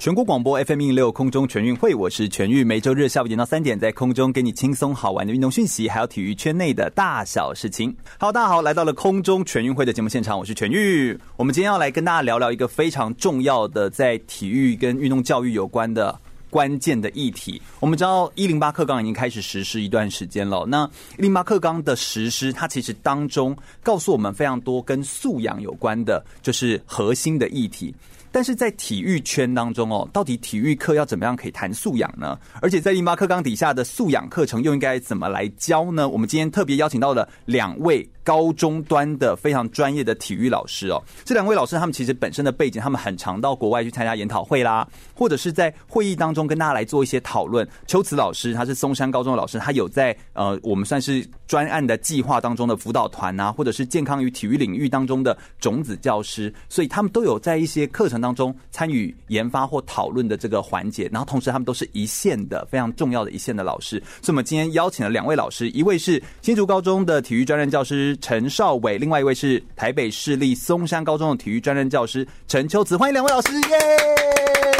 [0.00, 7.94] 全国广播 FM 一六空中全运会，我是全玉，每周日下午点到三点，在空中给你轻松好玩的运动讯息，还有体育圈内的大小事情。
[8.18, 11.14] 好，大家好，来到了空中全运会的节目现场，我是全玉。
[11.36, 17.60] 我们今天要来跟大家聊聊一个非常重要的，在体育跟运动教育有关的关键的议题。
[17.78, 27.94] 我们知道一零八课纲已经开始实施一段时间了，那一零八课纲的实施，它其实当中告诉我们非常多跟素养有关的，就是核心的议题。
[28.32, 32.38] 但是在体育圈当中哦，到底体育课要怎么样可以谈素养呢？
[32.60, 36.08] 而且在108课纲底下的素养课程又应该怎么来教呢？
[36.08, 41.02] 我们今天特别邀请到了两位高中端的非常专业的体育老师哦。
[41.24, 44.86] 这两位老师他们其实本身的背景，他们很常到国外去参加研讨会啦，
[45.20, 47.68] 或者是在会议当中跟大家来做一些讨论。
[47.86, 74.79] 秋慈老师他是松山高中的老师，他有在呃我们算是专案的计划当中的辅导团啊，或者是健康与体育领域当中的种子教师，所以他们都有在一些课程当中参与研发或讨论的这个环节，然后同时他们都是一线的非常重要的一线的老师，所以我们今天邀请了两位老师，一位是新竹高中的体育专任教师陈少伟，另外一位是台北市立松山高中的体育专任教师陈秋慈，欢迎两位老师，耶！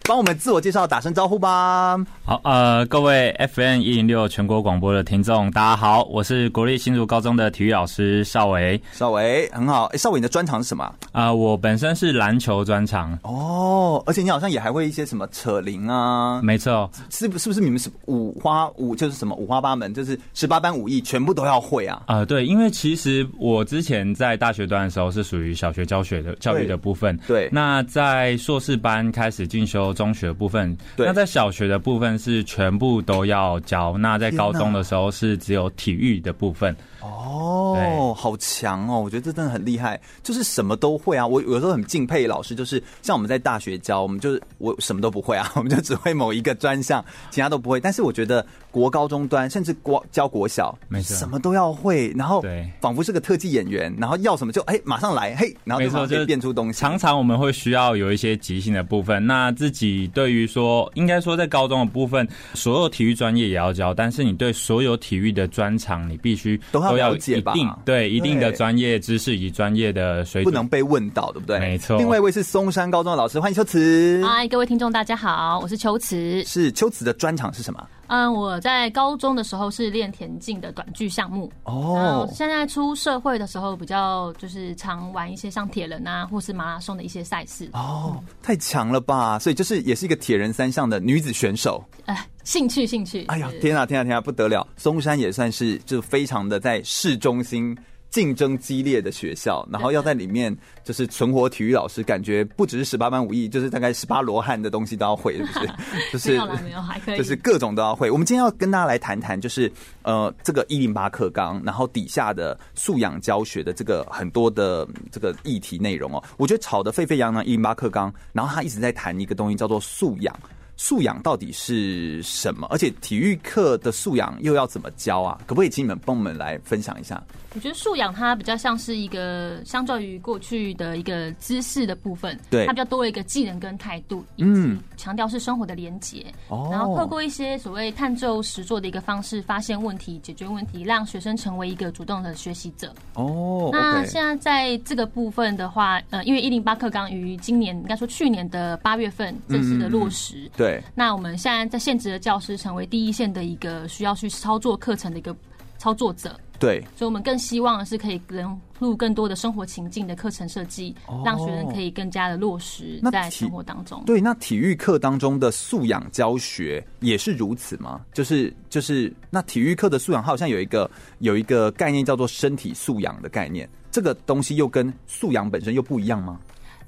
[0.03, 1.97] 帮我们自我介绍，打声招呼吧。
[2.25, 8.81] 好，呃，各位 FM 一零六全国广播的听众，大家好，我是国立新竹高中的体育老师邵维。
[8.93, 10.83] 邵维很好，哎，邵维你的专长是什么？
[11.11, 13.17] 啊、呃，我本身是篮球专长。
[13.23, 16.41] 哦，而且你好像也还会一些什么扯铃啊？
[16.41, 22.01] 没错，是不是不是你们是五花五就是什么五花八门，就是十八般武艺全部都要会啊？
[22.07, 27.15] 啊、呃，对，因为其实我之前在大学段的时候是属于小学教学的教育的部分。
[27.27, 29.90] 对，对那在硕士班开始进修。
[29.93, 36.75] 中学的部分，那在小学的部分是全部都要教，那在高中的时候是只有体育的部分。
[37.01, 38.99] 哦，好强哦！
[38.99, 41.25] 我觉得这真的很厉害，就是什么都会啊。
[41.25, 47.79] 我有时候很敬佩老师，就是像我们在大学教，我们就是我什么都不会啊， 我们就只会某一个专项，其他都不会。
[47.79, 56.79] 但是我觉得国高中端，甚至国教国小，没错，什么都要会，然后对，仿佛是个特技演员，然后要什么就哎马上来，嘿，然后就变出东西。
[56.79, 66.91] 常常我们会需要有一些即兴的部分，那自己对于说，应该说在高中的部分，所有体育专业也要教，但是你对所有体育的专长，你必须都要。
[66.91, 71.57] 都要一定对一定的专业知识以及专业的水准，不能被问到，对不对？
[71.57, 71.97] 没错。
[71.97, 74.21] 另外一位是松山高中的老师，欢迎秋慈。
[74.23, 76.43] 嗨，各位听众，大家好，我是秋慈。
[76.43, 77.81] 是秋慈的专长是什么？
[78.11, 81.49] 嗯，我在高中的时候是练田径的短距项目。
[81.63, 87.69] 哦，现在出社会的时候，比较就是常玩一些像铁人啊，或是马拉松的一些赛事。
[87.71, 89.39] 哦，嗯、太强了吧！
[89.39, 91.81] 所以就是也是一个铁人三项的女子选手。
[92.05, 93.23] 哎，兴趣兴趣。
[93.29, 94.67] 哎呀，天啊天啊天啊，不得了！
[94.75, 97.73] 松山也算是就非常的在市中心。
[98.11, 105.69] 竞争激烈的学校，然后要在里面就是存活体育老师，感觉不只是十八般武艺，就是大概十八罗汉的东西都要会，是不是？
[106.11, 108.11] 就是没有还可以，就是各种都要会。
[108.11, 109.71] 我们今天要跟大家来谈谈，就是
[110.03, 116.21] 呃这个一零八课纲，然后底下的素养教学的这个很多的这个议题内容哦。
[116.35, 120.37] 我觉得吵得沸沸扬扬一零八课纲，然后他一直在谈一个东西叫做素养。
[120.77, 122.67] 素养到底是什么？
[122.69, 125.37] 而且体育课的素养又要怎么教啊？
[125.45, 127.21] 可不可以请你们帮我们来分享一下？
[127.53, 142.93] 我觉得素养它比较像是一个相较于过去的一个知识的部分，对，它比较多了一个技能跟态度，嗯，强调是生活的连结，哦，然后透过一些所谓探究实作的一个方式，发现问题、解决问题，让学生成为一个主动的学习者。
[143.15, 150.83] 哦，那现在在这个部分的话，呃，因为一零八课纲于今年应该说去年的八月份正式的落实，对。
[150.93, 155.35] 那我们现在在现职的教师成为第一线的一个需要去操作课程的一个
[155.77, 164.03] 操作者，对，所以我们更希望的是可以融入更多的生活情境的课程设计，让学生可以更加的落实在生活当中。
[164.05, 168.01] 对，那体育课当中的素养教学也是如此吗？
[168.13, 176.39] 就是就是，那体育课的素养，它好像有一个有一个概念叫做身体素养的概念，这个东西又跟素养本身又不一样吗？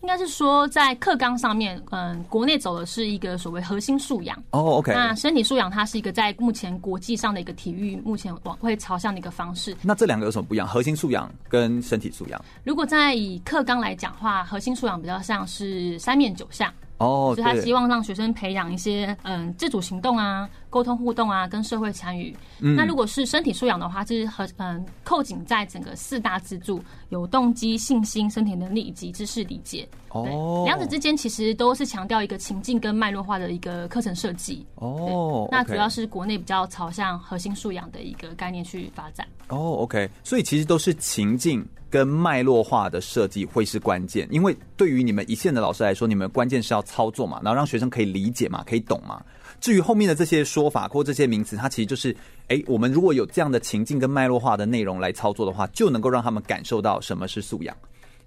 [0.04, 4.38] 应该是说，在课纲上面，嗯，国内走的是一个所谓核心素养。
[4.52, 4.94] 哦、oh，OK。
[4.94, 9.74] 那身体素养，它是一个在目前国际上的一个体育目前往会朝向的一个方式。
[9.82, 10.68] 那这两个有什么不一样？
[10.68, 12.46] 核心素养跟身体素养？
[12.66, 16.70] 如果在以课纲来讲的话，核心素养比较像是三面九项。
[17.04, 20.50] 哦、所以他希望让学生培养一些嗯自主行动啊。
[20.70, 22.36] 沟通互动啊，跟社会参与。
[22.60, 29.88] 嗯、那如果是身体素养的话，就是和嗯扣紧在整个四大支柱：有动机、信心、身体能力以及知识理解。
[30.10, 34.66] 哦，两者之间其实都是强调一个情境跟脉络化的一个课程设计。
[34.74, 39.28] 哦，那主要是国内比较朝向核心素养的一个概念去发展。
[39.50, 49.24] 哦，OK，所以其实都是情境跟脉络化的设计会是关键，因为对于你们一线的老师来说，你们关键是要操作嘛，然后让学生可以理解嘛，可以懂嘛。
[49.62, 52.16] 至于后面的这些说法或这些名词，它其实就是，
[52.48, 57.78] 哎，我们如果有这样的情境跟脉络化的内容来操作的话，就能够让他们感受到什么是素养，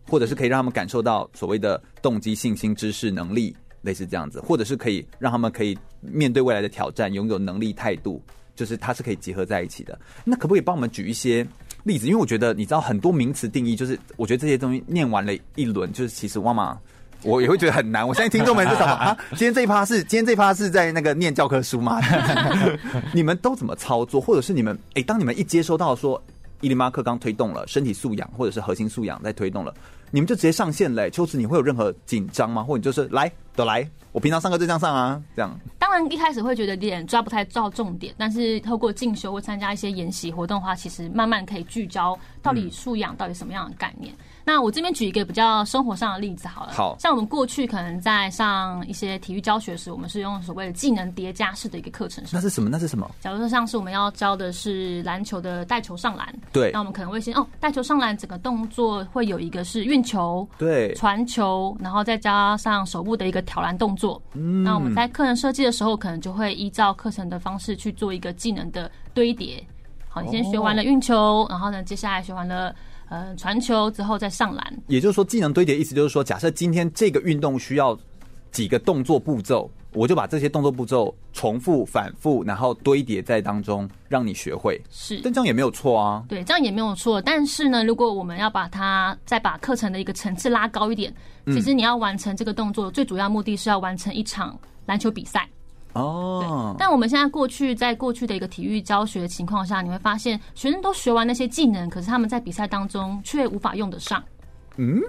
[0.08, 3.52] 或者是可以让他们感受到所谓的动机、信心、知识、能力，
[3.82, 8.22] 类似这样子，或者是可以让他们可以面对未来的挑战，拥有能力、态度，
[8.54, 9.98] 就是它是可以结合在一起的。
[10.24, 11.44] 那可不可以帮我们举一些
[11.86, 12.06] 例子？
[12.06, 16.78] 因为我觉得你知道很多名词定义，就是我觉得这些东西念完了一轮，就是其实哇嘛。
[17.22, 18.06] 我也会觉得很难。
[18.06, 19.16] 我相信听众们是什么 啊？
[19.30, 21.98] 今天这一趴是今天这一趴是在那个念教科书吗？
[23.12, 24.20] 你们都怎么操作？
[24.20, 26.22] 或者是你们哎、欸，当你们一接收到说
[26.60, 29.74] 伊林马克刚推动了身体素养或者是核心素养在推动了，
[30.10, 31.10] 你们就直接上线嘞、欸？
[31.10, 32.62] 秋子，你会有任何紧张吗？
[32.62, 35.58] 或者就是来都来，我平常上课就这样上啊，这样。
[35.78, 44.12] 当然一开始会觉得有点抓不太到重点，但是透过进修或参加一些研习活动的话，其实慢慢可以聚焦到底素养到底什么样的概念。
[44.14, 52.22] 嗯那我这边举一个比较生活上的例子好了，好，像我们过去可能在上一些体育教学时，我们是用所谓的技能叠加式的一个课程。
[52.32, 52.70] 那是什么？
[52.70, 53.10] 那是什么？
[53.20, 64.22] 假如说像是我们要教的是篮球的带球上篮，对，那我们可能会先哦，带球上篮整个动作会有一个是运球，对，传球，然后再加上手部的一个挑篮动作。
[64.34, 69.60] 嗯，那我们在课程设计的时候，可能就会依照课程的方式去做一个技能的堆叠。
[70.08, 72.72] 好，你先学完了运球，哦、然后呢，接下来学完了。
[73.08, 77.96] 呃，传球之后再上篮，也就是说，技能堆叠意思就是说，假设今天这个运动需要
[78.50, 84.80] 几个动作步骤，我就把这些动作步骤重复、反复，然后堆叠在当中，让你学会。
[84.90, 86.24] 是，但这样也没有错啊。
[86.28, 87.22] 对，这样也没有错。
[87.22, 91.14] 但是呢，如果我们要把它再把课程的一个层次拉高一点，
[91.46, 95.48] 其实你要完成这个动作，最主要目的是要完成一场篮球比赛。
[95.96, 104.22] 哦，但我们现在过去在过去的一个体育教学的情况下，你会发现学生都学完那些技能，可是他们在比赛当中却无法用得上。
[104.76, 105.00] 嗯，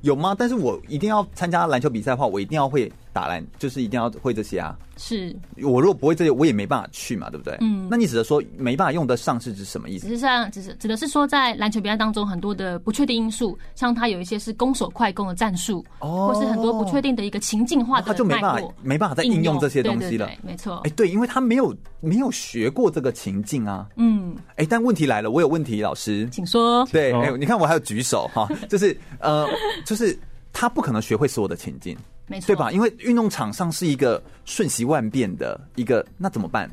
[0.00, 0.34] 有吗？
[0.36, 2.92] 但是我一定要参加篮球比赛的话，我一定要会。
[3.14, 4.76] 打篮就是一定要会这些啊！
[4.96, 7.56] 是我如果不会这些，我也没办法去嘛，对不对？
[7.60, 10.08] 嗯，那你指的说没办法用得上是指什么意思？
[10.08, 20.28] 只是像，只是指的是说，在篮球比赛当中，很多的不确定因素，像他有一些是攻守快攻的战术，哦，或是很多不确定的一个情境化的，他就没办法没办法再应用这些东西了。
[20.42, 20.80] 没错。
[20.84, 23.86] 哎，对，因为他没有没有学过这个情境啊。
[23.94, 26.84] 嗯，哎，但问题来了，我有问题，老师，请说。
[26.86, 29.46] 对，哎，你看我还有举手哈，就是呃，
[29.86, 30.18] 就是
[30.52, 31.96] 他不可能学会所有的情境。
[32.26, 32.72] 没错，对吧？
[32.72, 36.70] 因为运动场上是一个瞬息万变的一个，那怎么办？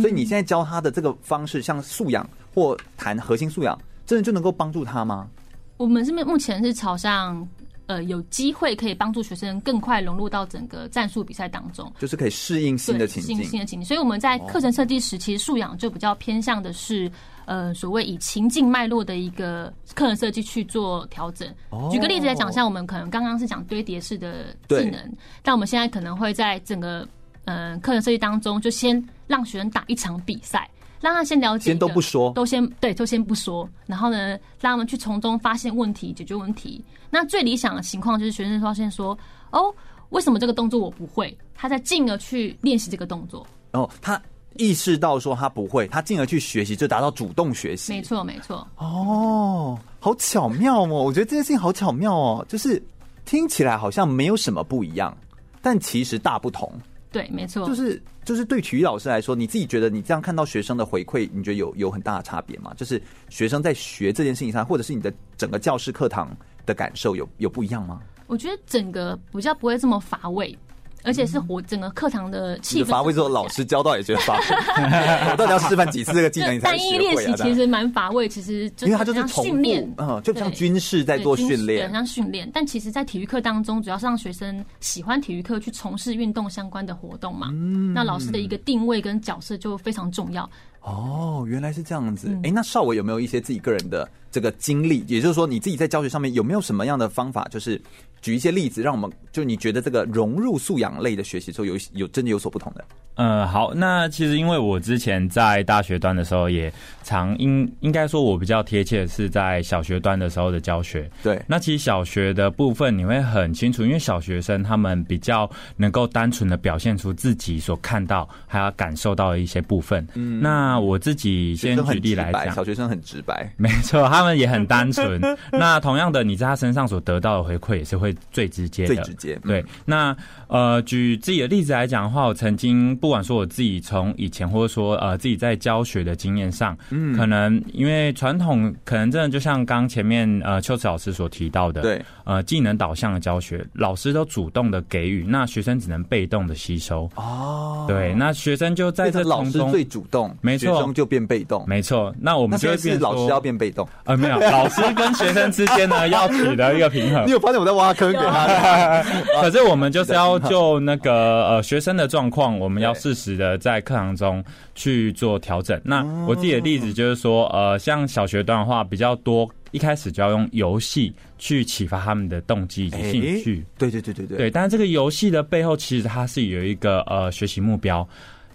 [0.00, 5.28] 所以你现在教他的这个方式，像素养或谈核心素养，真的就能够帮助他吗？
[5.76, 7.46] 我们这边目前是朝向。
[7.92, 13.84] 呃，有机会可以帮助学生更快融入到整个战术比赛当中，就是可以适应新的情境，新的情境。
[13.84, 17.10] 所以我们在课程设计时，其实素养就比较偏向的是，
[17.44, 21.46] 呃，所谓以情境脉络的一个课程设计去做调整。
[21.90, 25.12] 举个例子来讲，像我们可能刚刚是讲堆叠式的技能，
[25.42, 27.06] 但我们现在可能会在整个
[27.44, 30.66] 嗯课程设计当中，就先让学生打一场比赛。
[31.02, 33.68] 让他先了解，先都不说，都先对，都先不说。
[33.86, 36.82] 然后呢，让他们去从中发现问题，解决问题。
[37.10, 39.18] 那最理想的情况就是学生发现说
[39.50, 39.74] ：“哦，
[40.10, 43.46] 为什么这个动作我不会？”他再进而去练习这个动作。
[43.72, 44.20] 哦，他
[44.56, 47.92] 意识到说他不会，他进而去学习，就达到主动学习。
[47.92, 48.66] 没错，没错。
[48.76, 50.86] 哦，好巧妙哦！
[50.86, 52.82] 我觉得这件事情好巧妙哦，就是
[53.24, 55.16] 听起来好像没有什么不一样，
[55.60, 56.72] 但其实大不同。
[57.12, 62.72] 对，没错，就是就是对体育老师来说，你自己觉得你这样看到学生的回馈，你觉得有有很大的差别吗？
[62.74, 68.00] 就是学生在学这件事情上，或者是你的整个教室课堂的感受有有不一样吗？
[68.26, 70.58] 我觉得整个比较不会这么乏味。
[71.04, 72.88] 而且是活整个课堂的气氛。
[72.88, 74.44] 乏味之后，老师教到也觉得乏味。
[75.32, 76.90] 我到底要示范几次这个技能你才学会啊？
[76.90, 82.50] 单一练习其实蛮乏味，其实因为它就是训练，嗯，就像军事在做训练，像训练。
[82.52, 87.48] 但其实，在体育课当中，主要是让学生喜欢体育课，去从事运动相关的活动嘛。
[87.52, 90.48] 嗯，那老师的一个定位跟角色就非常重要。
[90.82, 92.28] 哦，原来是这样子。
[92.42, 95.04] 哎、那邵伟有没有一些自己个人的这个经历？
[95.06, 97.80] 也就是说，你自己在教学上面有没有什么样的方法，就是
[98.22, 102.84] 举一些例子，让我们就你觉得这个融入素养类的学习之后有有真的有所不同的？
[103.16, 111.10] 呃，好，那其实因为我之前在大学端的时候也常应应该说，我比较贴切的是在小学端的时候的教学。
[111.22, 120.06] 对，那其实小学的部分你会很清楚，因为小学生他们比较能够单纯的表现出自己所看到还要感受到的一些部分。
[120.14, 125.20] 嗯，那我自己先举例来讲，小学生很直白，没错，他们也很单纯。
[125.52, 129.38] 那同样的，你在他身上所得到的回馈也是会最直接的，最直接。
[129.44, 130.16] 对，那
[130.48, 132.72] 呃，举自己的例子来讲的话，我曾经。
[133.02, 147.10] 不管说我自己从以前，或者说呃自己在教学的经验上，嗯，可能因为传统可能真的就像刚前面呃秋池老师所提到的，对，呃技能导向的教学，老师都主动的给予，那学生只能被动的吸收。
[147.16, 152.14] 哦，对，那学生就在这老师最主动，没错，学生就变被动，没错。
[152.20, 157.24] 那我们就会变老师要变被动，呃没有，老师跟学生之间呢要取得一个平衡。
[157.26, 159.02] 你有发现我在挖坑给他？
[159.42, 162.92] 可是我们就是要就那个呃学生的状况，我们要。
[163.02, 164.44] 适时的在课堂中
[164.76, 165.80] 去做调整。
[165.82, 173.64] 那我自己的例子就是说，呃，像小学段的话比较多，一开始就要用游戏去启发他们的动机以及兴趣。
[173.76, 174.38] 对对对对对。
[174.38, 178.06] 对，但是这个游戏的背后其实它是有一个呃学习目标，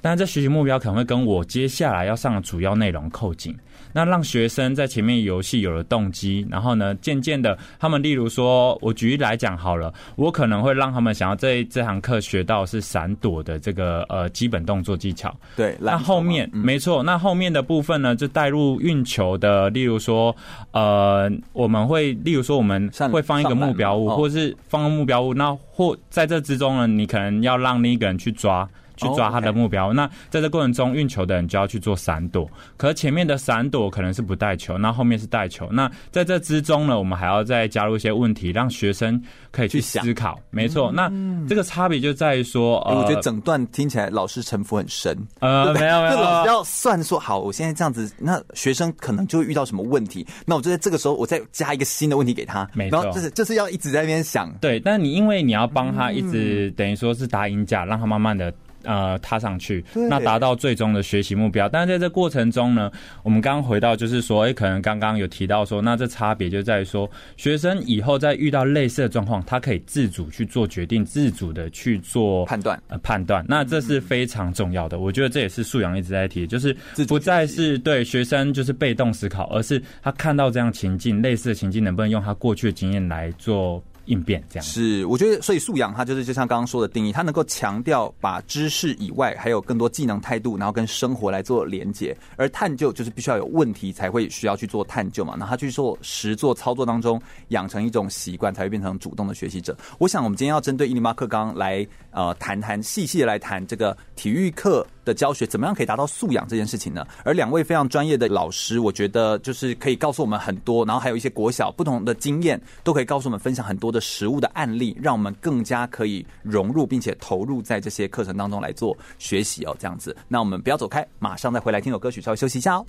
[0.01, 3.53] 但是这学习目标可能会跟我接下来要上的主要内容扣紧。
[3.97, 15.35] 那让学生在前面游戏有了动机，然后呢，渐渐的，他们例如说，我举例来讲好了，我可能会让他们想要这这堂课学到是闪躲的这个呃基本动作技巧。
[15.55, 20.35] 对，那后面、嗯、没错，那后面的部分呢，就带入运球的，例如说，
[20.73, 28.69] 呃，我们会例如说我们会放一个目标物，或是放个目标物，那或在这之中呢，你可能要让另一个人去抓。
[28.97, 29.85] 去抓他的目标。
[29.85, 29.93] Oh.
[29.93, 32.49] 那在这过程中，运球的人就要去做闪躲。
[32.75, 35.69] 可是前面的闪躲可能是不带球，那后面是带球。
[35.71, 40.39] 那在这之中呢，我们还要再加入一些问题，让学生可以去思考。
[40.49, 41.09] 没错，那
[41.47, 45.15] 这个差别就在于说，呃，我觉得整段听起来老师城府很深。
[45.39, 50.25] 呃，没有没有，老师要算说好，我现在这样子，那学生可能就会遇到什么问题。
[50.45, 52.67] 那我就在这个时候，我再加一个新的问题给他。
[52.73, 54.51] 没错，就是就是要一直在那边想。
[54.59, 58.53] 对，但你因为你要帮他一直等于说是打鹰架，让他慢慢的。
[58.87, 61.67] 呃，踏上去，那达到最终的学习目标。
[61.67, 62.89] 但是在这过程中呢，
[63.21, 73.43] 我们刚刚回到就是说，哎、欸，可能刚刚有提到说，那这差别就在于说，学生以后在遇到类似的状况，他可以自主去做决定，自主的去做判断，呃，判断。
[73.45, 74.99] 那这是非常重要的。
[74.99, 76.73] 我觉得这也是素养一直在提，就是
[77.09, 83.83] 不再是对学生就是被动思考，而是他看到这样情境，类似的情境，能不能用他过去的经验来做。
[84.07, 92.17] 应变这样是，我觉得所以素养它就是就像刚刚说的定义，它能够强调把知识以外还有更多技能态度，然后跟生活来做连接。
[92.35, 99.77] 而探究就是必须要有问题才会需要去做探究嘛，那他去做实做操作当中养成一种习惯，才会变成主动的学习者。
[99.99, 107.07] 我想我们今天要针对伊尼巴克刚来呃谈谈细细的来谈这个体育课的教学怎么样可以达到素养这件事情呢？
[107.23, 119.73] 而两位非常专业的老师，我觉得就是可以告诉我们很多，然后还有一些国小不同的经验，都可以告诉我们分享很多的实物的案例，让我们更加可以融入并且投入在这些课程当中来做学习哦。
[119.79, 122.85] 这样子，那我们不要走开，马上再回来听首歌曲，稍微休息一下哦。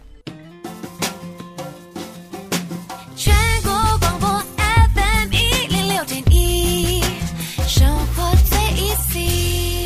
[7.66, 9.77] 生活最 easy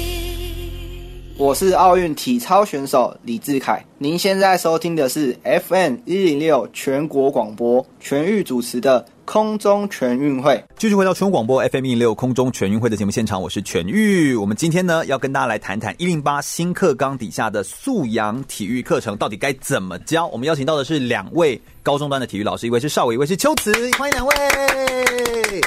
[1.42, 10.62] 我是奥运体操选手李志凯，您现在收听的是 FM 一零六全国广播全域主持的空中全运会。
[10.76, 14.34] 继续回到全国广播 FM 一零六空中全运会的节目现场，我是全玉。
[14.34, 20.26] 我们今天呢要跟大家来谈谈一零八新课纲底下的素养体育课程到底该怎么教。
[20.28, 24.34] 我们邀请到的是两位高中端的体育老师，一位是邵伟，一位是秋慈，欢迎两位。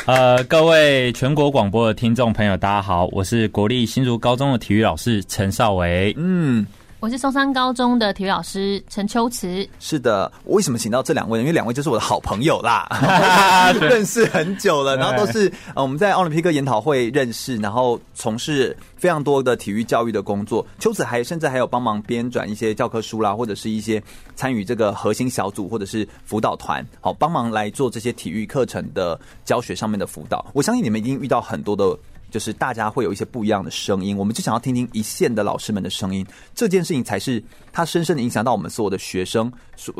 [0.05, 6.13] 呃，各位全国广播的听众朋友，大家好，我是国立新竹高中的体育老师陈邵伟。
[6.17, 6.65] 嗯。
[7.05, 9.69] 我是松山高中的体育老师陈秋慈。
[9.79, 11.43] 是的，我为什么请到这两位呢？
[11.43, 12.89] 因为两位就是我的好朋友啦，
[13.79, 20.65] 认识很久了，然后都是呃我们在奥林匹克研讨会认识，然后从事非常多的体育教育的工作。
[20.79, 24.01] 秋慈还甚至还有帮忙编转一些教科书啦，或者是一些
[24.35, 30.43] 参与这个核心小组或者是辅导团，好帮忙来做这些体育课程的教学上面的辅导。
[30.53, 31.95] 我相信你们已经遇到很多的。
[32.35, 36.27] 就是大家会有一些不一样的声音，我们就想要听听一线的老师们的声音。
[36.53, 39.49] 这件事情才是它深深的影响到我们所有的学生，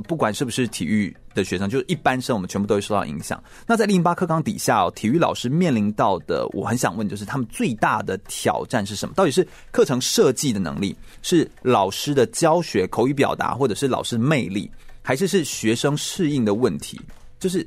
[0.06, 3.42] 不管是不是体育的学生，就是一般生，我们全部都会受到影响。
[3.65, 9.15] 那在零八课纲底下哦，体育老师面临到的，我很想问，就是他们最大的挑战是什么？
[9.15, 14.70] 到底是课程设计的能力，是老师的教学口语表达，或者是老师魅力，
[15.01, 17.00] 还是是学生适应的问题？
[17.39, 17.65] 就是。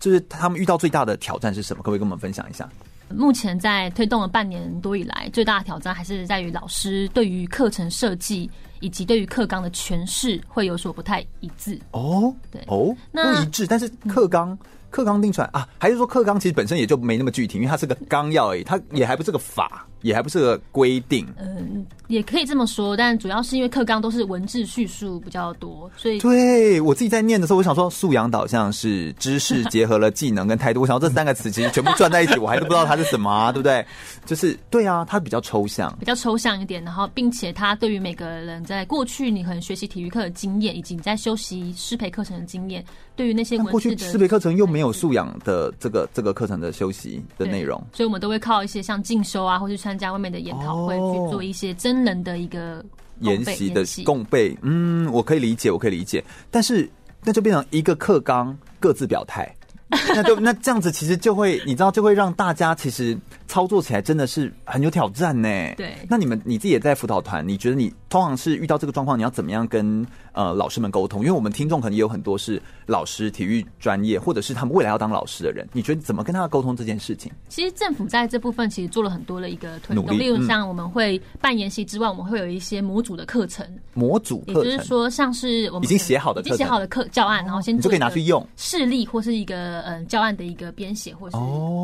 [0.00, 1.82] 就是他们遇到最大的挑战是什么？
[1.82, 2.66] 可不可以跟我们分享一下？
[3.10, 8.50] 目前在推动了半年多以来，最大的挑战还是在于老师对于课程设计
[8.80, 11.78] 以及对于课纲的诠释会有所不太一致。
[11.90, 14.50] 哦，对，哦，那不一致，但是课纲。
[14.50, 14.58] 嗯
[14.90, 21.26] 课纲定出来啊，还是说课纲其实本身也就没那么具体，因为它是个纲要而已，它也还不是个法，也还不是个规定。
[21.38, 33.84] 嗯，也可以这么说，但主要是因为课纲都是文字叙述比较多，所以对我自己在念的时候，我想说素养导向是知识结合了技能跟态度，我想这三个词其实全部转在一起，我还是不知道它是什么啊，对不对？
[34.26, 42.84] 就是对啊，它比较抽象，比较抽象一点，然后并且它对于每个人在过去你可能学习体育课的经验，以及你在修习师培课程的经验。
[43.16, 52.84] 对于那些过去师培课程又没有素养的这个这个课程的修习的内容，所以我们都会靠一些像进修啊，或是参加外面的研讨会去做一些真人的一个
[53.22, 54.56] 研习的共备。
[54.62, 56.88] 嗯，我可以理解，我可以理解，但是
[57.24, 59.52] 那就变成一个课纲各自表态。
[59.88, 63.18] 那就那这样子，其实就会你知道，就会让大家其实
[63.50, 65.48] 操作起来真的是很有挑战呢。
[65.76, 71.22] 对，那你们你自己也在辅导团，你觉得你通常是遇到这个状况，你要怎么样跟呃老师们沟通？
[71.22, 77.32] 因为我们听众可能也有很多是老师、体育专业，或者是他们未来要当老师的人，你觉得怎么跟他沟通这件事情？
[77.48, 89.80] 其实政府在这部分其实做了很多的一个推动，例如像我们会办研习之外，我们会有一些模组的课程，模组课程，也就是说像是我们已经写好的、已经写好的课教案，然后先你就可以拿去用示例或是一个。
[89.80, 91.36] 嗯，教案的一个编写或是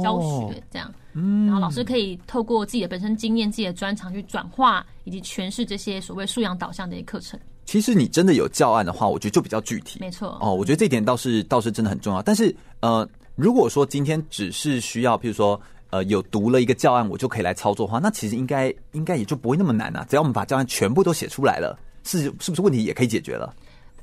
[0.02, 7.40] 教学这样，嗯，然后老师可以透过自己的本身经验、自己的专长去转化以及诠释这些所谓素养导向的一些课程。
[7.64, 10.38] 其实你真的有教案的话，我觉得就比较具体，没错。
[10.40, 12.23] 哦，我觉得这点倒是倒是真的很重要。
[12.23, 20.06] 但是呃，如果说今天只是需要，譬如说呃有读了一个教案，我就可以来操作的话，那其实应该应该也就不会那么难啊。
[20.08, 23.52] 只要我们把教案全部都写出来了，是是不是问题也可以解决了？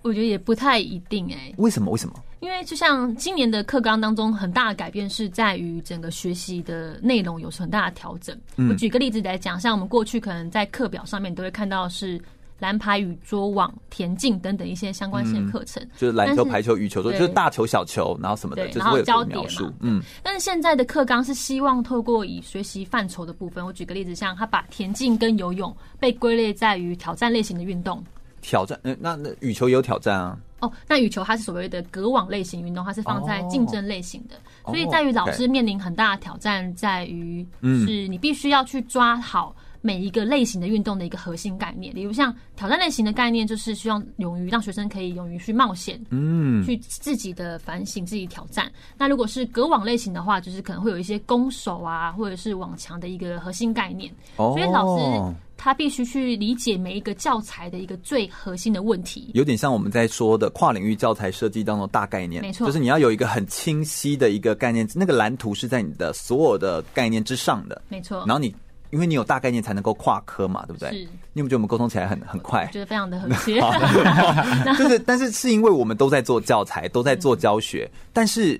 [0.04, 1.56] 我觉得也不太一定哎、欸。
[1.58, 1.90] 为什么？
[1.90, 2.14] 为什么？
[2.40, 8.38] 因为就像今年的课纲当中，很大的改变是在于整个学习的内容有很大的调整。
[8.58, 12.22] 嗯、我举个例子来讲，像我们过去可能在课表上面都会看到是
[12.60, 19.74] 篮排、与桌网、田径等等一些相关性的课程，嗯、就是篮球、排球、羽球，就是大球、小球，然后什么的，然后焦点嘛。
[19.80, 20.02] 嗯。
[20.22, 28.04] 但是现在的课纲是希望透过以学习范畴的部分，我举个例子，像他把田径跟游泳被归类在于挑战类型的运动。
[28.44, 30.38] 挑战，嗯，那那羽球也有挑战啊。
[30.60, 41.94] 哦，那羽球它是所谓的隔网类型运动，它是放在竞争类型的，哦、所以在于老师面临很大的挑战，在于是你必须要去抓好每一个类型的运动的一个核心概念。
[41.94, 48.72] 例如像挑战类型的概念，就是希望勇于让学生可以勇于去冒险，嗯，去自己的反省、自己挑战。
[48.98, 54.10] 那如果是隔网类型的话，就是可能会有一些攻守啊，或者是网强的一个核心概念。
[54.38, 55.36] 哦、所以老师。
[55.56, 68.18] 他必须去理解每一个教材的一个最核心的问题，有点像我们在说的跨领域教材设计当中大概念，没错，就是你要有一个很清晰的一个概念，那个蓝图是在你的所有的概念之上的，没错。
[68.28, 68.54] 然后你
[68.90, 70.90] 因为你有大概念才能够跨科嘛，对不对？
[70.92, 70.96] 是。
[71.34, 72.70] 你有没有觉得我们沟通起来很很快？
[72.74, 73.60] 觉得非常的和谐。
[74.78, 78.60] 就是，但是是因为我们都在做教材，都在做教学，嗯、但是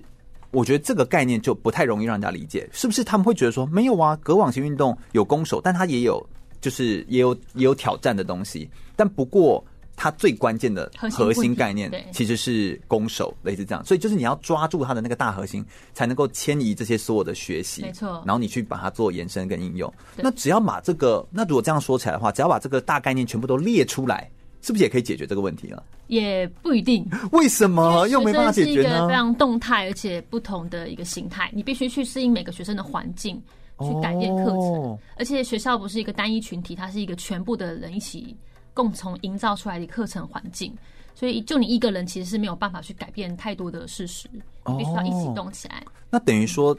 [0.52, 3.04] 我觉得这个概念就不太容易让人家理解，是不是？
[3.04, 6.26] 他们会觉得说没有啊，隔网型运动有攻守，但它也有。
[6.64, 9.62] 就是也有也有挑战的东西，但不过
[9.98, 13.84] 它最关键的核心概念其实是攻守，类似这样。
[13.84, 18.24] 所以就是你要抓住它的那个大核心，才能够迁移这些所有的学习，没错。
[18.26, 19.94] 然后你去把它做延伸跟应用。
[20.16, 25.84] 那只要把这个，那如果这样说起来的话，只要把这个大概念全部都列出来，是不是也可以解决这个问题了？
[26.08, 27.06] 也不一定。
[27.34, 28.90] 为什么又没办法解决呢？
[28.90, 33.42] 是一个非常动态而且不同的一个形态，你必须去适应每个学生的环境。
[33.80, 38.36] 去改变课程，而且学校不是一个单一群体，它是一个全部的人一起
[38.74, 40.74] 共同营造出来的课程环境，
[41.16, 45.84] 所以就你一个人其实是没有办法去改变太多的事实，你必须要一起动起来。
[46.10, 46.78] 那等于说，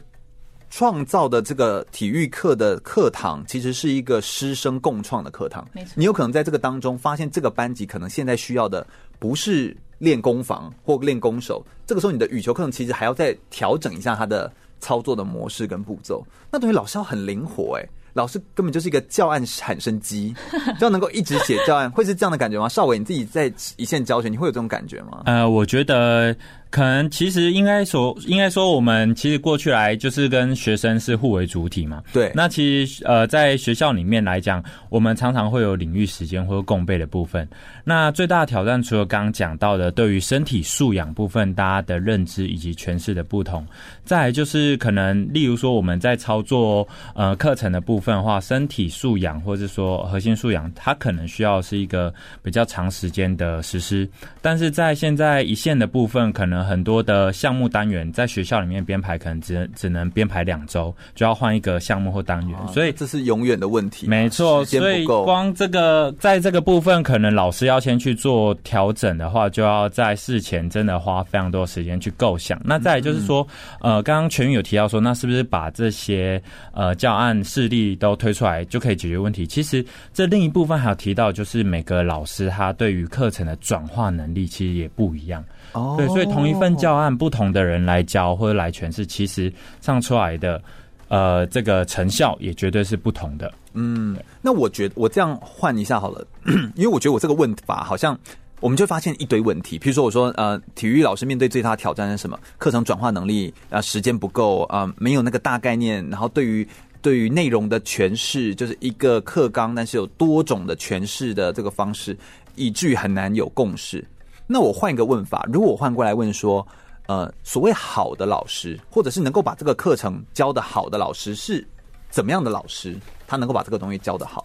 [0.71, 5.67] 创造的这个体育课的课堂，其实是一个师生共创的课堂。
[5.73, 8.87] 没错，你有可能在这个当中发现，这个班级可能现在需要的
[9.19, 14.53] 不是练攻防或练攻守，这个时候你的羽球课程其实还要再调整一下它的。
[14.85, 20.35] 操作的模式跟步骤，那等于老师要很灵活哎、欸，老师根本就是一个教案产生机，
[20.79, 22.69] 就要能够一直写教案，会是这样的感觉吗？
[22.69, 25.23] 邵伟，你自己在一线教学，你会有这种感觉吗？
[25.25, 26.37] 呃，我觉得。
[26.75, 32.03] 可能其实应该说，应该说我们其实过去来就是跟学生是互为主体嘛。
[32.13, 32.33] 对。
[32.35, 37.49] 那其实呃，在学校里面来讲，我们常常会有领域时间或者共备的部分。
[37.85, 43.65] 那最大的挑战，除了刚刚讲到的对于身体素养部分大家的认知以及诠释的不同，
[44.05, 46.85] 再来就是可能例如说我们在操作
[47.15, 54.09] 呃课程的部分的话，身体素养或者说核心素养，它可能需要是一个比较长时间的实施。
[54.43, 64.07] 但是在现在一线的部分，可能能很多的项目单元在学校里面编排，可能只只能编排两周，就要换一个项目或单元，所以这是永远的问题。
[64.07, 72.61] 没错，所以光这个在这个部分，可能老师要先去做调整的话，就要在事前真的花非常多时间去构想。
[72.65, 73.47] 那再来就是说，
[73.81, 79.47] 呃，刚刚全宇有提到说，那是不是把这些呃教案事例都推出来就可以解决问题？
[79.47, 85.45] 其实这另一部分还有提到，就是每个老师他对于课程的转化能力其实也不一样。
[85.75, 90.63] 哦，对，所以同一份教案，不同的人来教或者来诠释，其实上出来的
[91.09, 93.53] 呃这个成效也绝对是不同的。
[93.75, 96.27] 嗯，那我觉得我这样换一下好了，
[96.77, 98.19] 因为我觉得我这个问法好像
[98.61, 99.79] 我们就发现一堆问题。
[99.79, 102.39] 比如说，我说呃，体育老师面对最大的挑战是什么？
[102.57, 106.67] 课程转化能力啊，时间不够啊，没有那个大概念，然后对于
[107.03, 112.17] 对于内容的诠释，就是一个课纲，但是有多种的诠释的这个方式，
[112.55, 114.03] 以至于很难有共识。
[114.47, 116.67] 那我换一个问法，如果我换过来问说，
[117.07, 121.67] 呃，所谓好的老师，或者是能够把这个课程教的好的老师，是
[122.11, 122.99] 怎么样的老师？
[123.27, 124.45] 他能够把这个东西教的好？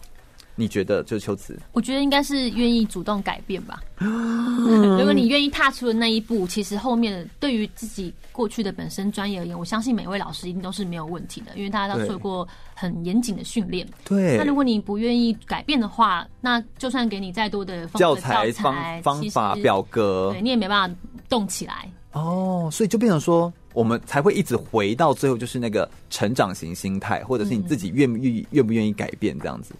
[0.60, 1.58] 你觉得就是秋瓷？
[1.72, 3.82] 我觉得应该是愿意主动改变吧。
[3.96, 13.86] 如果你愿意踏出的那一步，其实后面对于自己过去的本身专业而言，我相信每位老师一定都是没有问题的，因为大家都受过很严谨的训练。
[14.04, 14.36] 对。
[14.36, 20.96] 那如果你不愿意改变的话，那就算给你再多的教材、方方法、表格，对你也没办法
[21.28, 21.90] 动起来。
[22.12, 29.74] 哦，所以就变成说，我们才会一直回到最后，就是那个成长型心态，或者是你自己愿不愿意、愿不愿意改变这样子。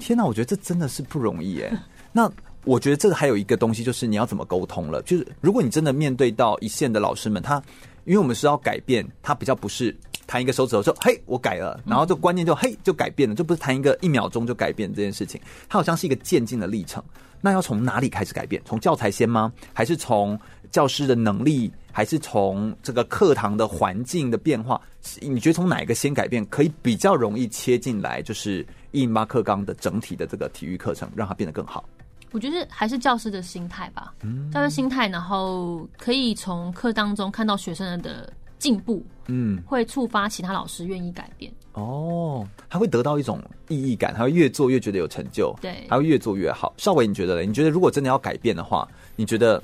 [0.00, 1.72] 天哪，我觉得这真的是不容易耶。
[2.12, 2.30] 那
[2.64, 5.00] 我觉得这个还有一个东西，就是你要怎么沟通了。
[5.02, 7.62] 就是如果你真的面对到一线的老师们，他
[8.04, 15.40] 因为我们是要改变，他比较不是弹一个手指头说“嘿，我改了”，然后这观念就“嘿”就改变了，就不是弹一个一秒钟就改变这件事情。
[15.68, 17.02] 它好像是一个渐进的历程。
[17.40, 18.60] 那要从哪里开始改变？
[18.64, 19.52] 从教材先吗？
[19.72, 20.36] 还是从
[20.72, 21.70] 教师的能力？
[21.96, 24.78] 还是从这个课堂的环境的变化？
[25.22, 28.20] 你觉得从哪一个先改变，可以比较容易切进来？
[28.20, 28.66] 就是。
[28.92, 31.86] 一零八课纲的整体的这个体育课程，让它变得更好。
[32.32, 41.52] 我觉得还是教师的心态吧，嗯，教师心态，然后可以从课当中看到学生的进步，嗯，会触发其他老师愿意改变。
[41.74, 46.72] 哦，他会得到一种意义感，他会越做越觉得有成就，对，他会越做越好。
[46.78, 47.42] 少伟，你觉得呢？
[47.42, 49.62] 你觉得如果真的要改变的话，你觉得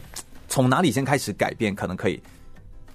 [0.53, 2.21] 从哪里先开始改变，可能可以？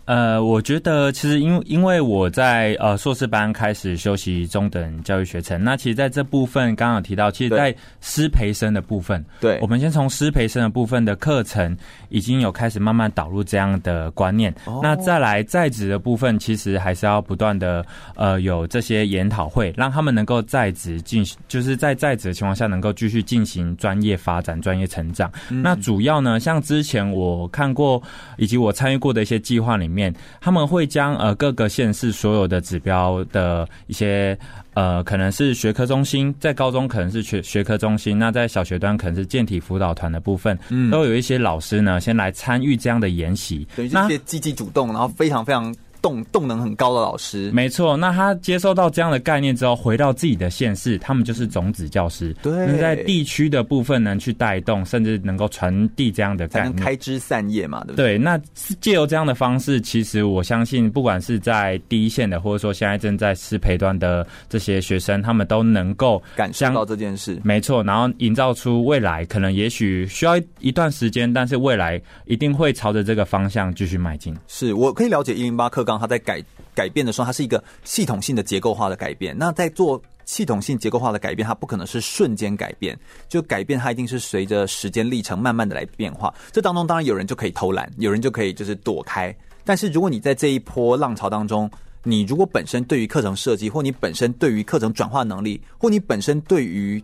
[0.08, 14.50] 呃，我觉得其实因因为我在呃硕士班开始修习中等教育学程，那其实在这部分刚刚有提到，其实，在师培生的部分，对，我们先从师培生的部分的课程已经有开始慢慢导入这样的观念。
[14.64, 25.30] 哦、那再来在职的部分，其实还是要不断的呃有这些研讨会，让他们能够在职进行，就是在在职的情况下能够继续进行专业发展、专业成长。
[25.50, 28.02] 嗯、那主要呢，像之前我看过
[28.38, 29.97] 以及我参与过的一些计划里面。
[29.98, 34.38] 面他们会将呃各个县市所有的指标的一些
[34.76, 45.76] 呃可能是学科中心，在高中可能是学学科中心，那在小学端可能是健体辅导团的部分，嗯，都有一些老师呢先来参与这样的研习，等于这些积极主动，然后非常非常。
[46.02, 47.98] 动动能很高的老师，没错。
[47.98, 52.36] 那他接受到这样的概念之后，回到自己的县市，他们就是种子教师。
[52.42, 58.16] 对，在地区的部分能去带动，甚至能够传递这样的概念，才能开枝散叶嘛，对不对？
[58.16, 58.18] 对。
[58.18, 58.40] 那
[58.80, 67.40] 借由这样的方式，其实我相信，不管是在第一线的，或者说现在正在师培端的这些学生，他们都能够感受到这件事。
[67.44, 67.84] 没错。
[67.84, 74.36] 然后营造出未来，可能也许需要一段时间，但是未来一定会朝着这个方向继续迈进。
[74.48, 75.98] 是我可以了解一零八课纲。
[76.00, 76.44] 他在改
[76.76, 79.36] 改变的时候，它是一个系统性的结构化的改变。
[79.38, 86.34] 那在做系统性结构化的改变，它不可能是瞬间改变，就改变它一定是随着时间历程慢慢的来变化。
[86.52, 89.34] 这当中当然有人就可以偷懒，有人就可以就是躲开。
[89.64, 91.72] 但是如果你在这一波浪潮当中，
[92.04, 97.04] 你如果本身对于课程设计，或你本身对于课程转化能力，或你本身对于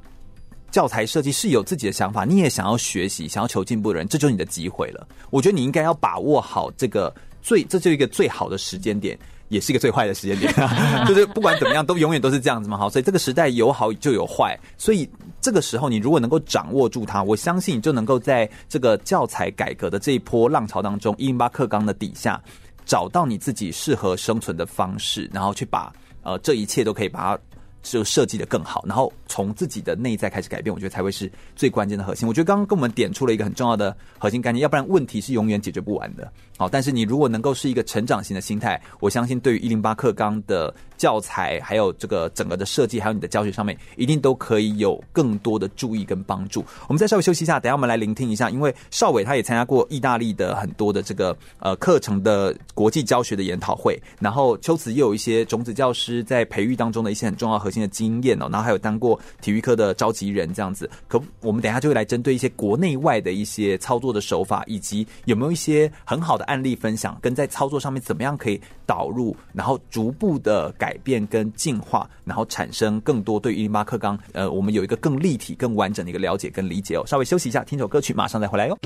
[0.72, 5.08] 教材设计是有自己的想法，你也想要学习、想要求进步的人，这就是你的机会了。
[5.30, 7.14] 我觉得你应该要把握好这个。
[7.44, 10.52] 最，这就一个最好的时间点，也是一个最坏的时间点，
[11.06, 12.78] 就是不管怎么样，都永远都是这样子嘛。
[12.78, 15.08] 好，所以这个时代有好就有坏，所以
[15.42, 22.42] 这个时候你如果能够掌握住它，我相信你就能够在这个教材改革的这一波浪潮当中，一零八课纲的底下，
[22.86, 27.40] 找到你自己适合生存的方式，然后去把呃这一切都可以把它
[27.84, 32.28] 就设计的更好，然后从自己的内在开始改变，我觉得才会是最关键的核心。
[32.28, 36.32] 我觉得刚刚跟我们点出了一个很重要的核心概念，要不然问题是永远解决不完的。
[36.56, 46.64] 好，但是你如果能够是一个成长型的心态，我相信对于一零八课纲的教材，还有这个整个的设计，还有你的教学上面，一定都可以有更多的注意跟帮助。
[46.88, 60.90] 我们再稍微休息一下，等下我们来聆听一下，因为邵伟他也参加过意大利的很多的这个呃课程的国际教学的研讨会，然后秋慈也有一些种子教师在培育当中的一些很重要核心的经验哦，然后还有当过体育科的召集人这样子。
[61.08, 77.04] 可我们等一下就会来针对一些国内外的一些操作的手法，以及有没有一些很好的案例分享，跟在操作上面怎么样可以导入，然后逐步的改变跟进化，然后产生更多对于一零八课纲，呃，我们有一个更立体、更完整的一个了解跟理解哦。
[77.06, 78.78] 稍微休息一下，听首歌曲，马上再回来哟。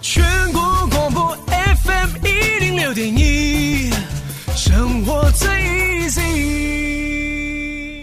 [0.00, 3.90] 全国广播 FM 一零六点一，
[4.54, 7.35] 生活最 easy。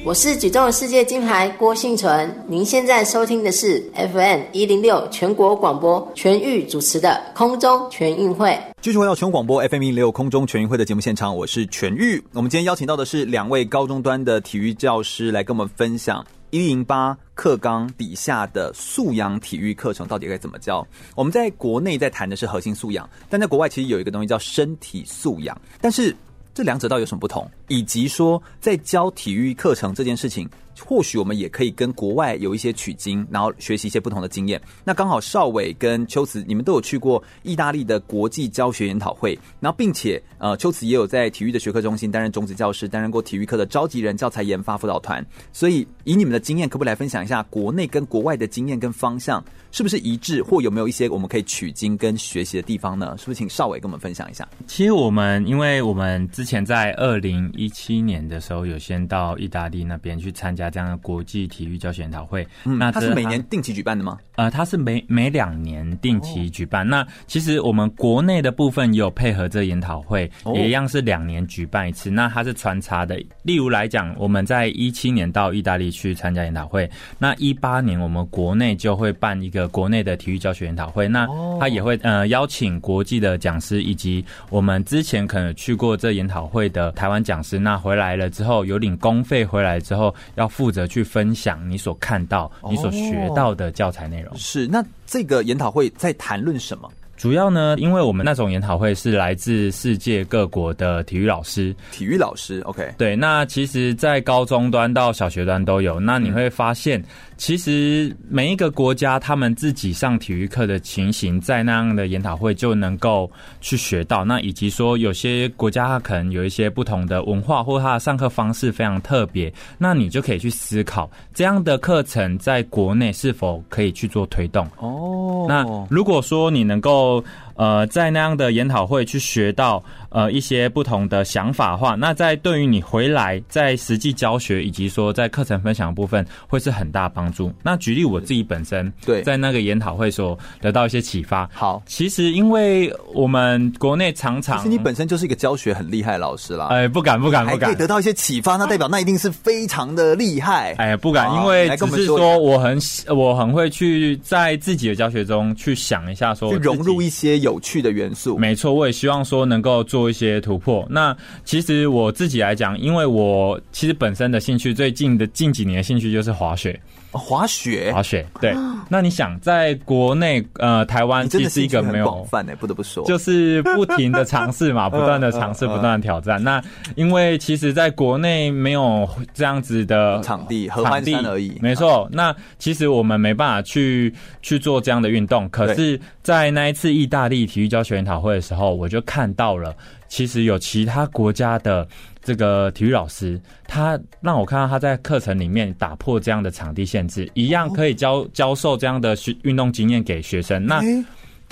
[0.05, 8.59] 我是举重世界金牌郭信淳，您现在收听的是 FM 一零六全国广播全域主持的空中全运会。
[8.81, 12.21] 继续回到全国广播 FM 一零六空中全运会的节目现场，我是全域。
[12.33, 20.85] 我们今天邀请到的是两位高中端的体育教师来跟我们分享一零八课纲底下的素养体育课程到底该怎么教。
[21.15, 26.13] 我们在国内在谈的是核心素养，但在国外其实有一个东西叫身体素养，但是。
[26.53, 27.49] 这两者到底有什么不同？
[27.67, 30.47] 以及说，在教体育课程这件事情，
[30.79, 34.61] 或许我们也可以跟国外有一些取经，然后学习一些不同的经验。
[34.83, 45.25] 那刚好邵伟跟秋慈，你们都有去过意大利的国际教学研讨会，然后并且呃，秋慈也有在体育的学科中心担任种子教师，担任过体育课的召集人、教材研发辅导团。
[45.51, 49.43] 所以以你们的经验，可不可以来分享一下国内跟国外的经验跟方向？
[49.71, 53.15] 是不是一致，或有没有一些我们可以取经跟学习的地方呢？
[53.17, 54.47] 是不是请邵伟跟我们分享一下？
[54.67, 62.47] 其实我们，因为我们之前在二零一七年的时候，有先到意大利那边去参加这样的国际体育教学研讨会。
[62.63, 64.17] 嗯，那它是每年定期举办的吗？
[64.35, 66.85] 呃，它是每每两年定期举办。
[66.85, 66.89] 哦。
[66.89, 72.09] 那其实我们国内的部分也有配合这研讨会，哦，也一样是两年举办一次。
[72.09, 73.21] 那它是穿插的。
[73.41, 79.63] 例如来讲，我们在一七年到意大利去参加研讨会，那一八年我们国内就会办一个。
[79.73, 81.27] 国内的体育教学研讨会，那
[81.59, 94.31] 他也会呃邀请国际的讲师，以及我们之前可能去过这研讨会的台湾讲师，那回来了之后有领公费回来之后，要负责去分享你所看到、你所学到的教材内容。
[94.37, 96.89] 是，那这个研讨会在谈论什么？
[97.15, 103.15] 主要呢，因为我们那种研讨会是来自世界各国的体育老师，体育老师，OK，对。
[103.15, 105.99] 那其实，在高中端到小学端都有。
[105.99, 107.01] 那你会发现，
[107.37, 114.23] 其实每一个国家他们自己上体育课的情形，在那样的研讨会就能够去学到。
[114.23, 124.67] 那以及说，有些国家它可能有一些不同的文化，或它的上课方式非常特别，那你就可以去思考，这样的课程在国内是否可以去做推动。
[124.77, 127.23] 哦，那如果说你能够。
[127.55, 137.53] 呃，在那样的研讨会去学到呃一些不同的想法的话，那在对于你回来在实际教学以及说在课程分享的部分，会是很大帮助。
[137.61, 141.47] 那举例我自己本身对在那个研讨会所得到一些启发。
[141.53, 146.69] 好，其实因为我们国内常常，其实你本身就是一个教学很厉害的老师啦。
[146.71, 150.73] 哎，不敢不敢不敢，可以得到一些启发，那代表那一定是非常的厉害。
[150.79, 152.79] 哎，不敢，因为只是说我很
[153.15, 157.42] 我很会去在自己的教学中去想一下说，说去融入一些。
[157.43, 160.83] 有趣的元素，没错，我也希望说能够做一些突破。
[160.89, 166.79] 那其实我自己来讲，因为我其实本身的兴趣，最近的近几年的兴趣就是滑雪。
[167.13, 168.53] 滑雪，滑雪，对。
[168.89, 176.43] 那你想，在国内，呃，台湾其实是一个没有广泛的，不得不说，就是不停的尝试嘛， 不断的尝试，不断的挑战。
[176.43, 176.61] 那
[176.95, 181.57] 因为其实在国内没有这样子的场地，合欢山而已。
[181.61, 182.09] 没错。
[182.11, 185.47] 那其实我们没办法去去做这样的运动。
[185.49, 189.73] 可是，在那一次意大利体育教学研讨会的时候，我就看到了，
[190.07, 191.87] 其实有其他国家的。
[192.23, 200.65] 这个体育老师，他让我看到他在课程里面打破这样的场地限制，一样可以教教授这样的学运动经验给学生。
[200.65, 200.81] 那。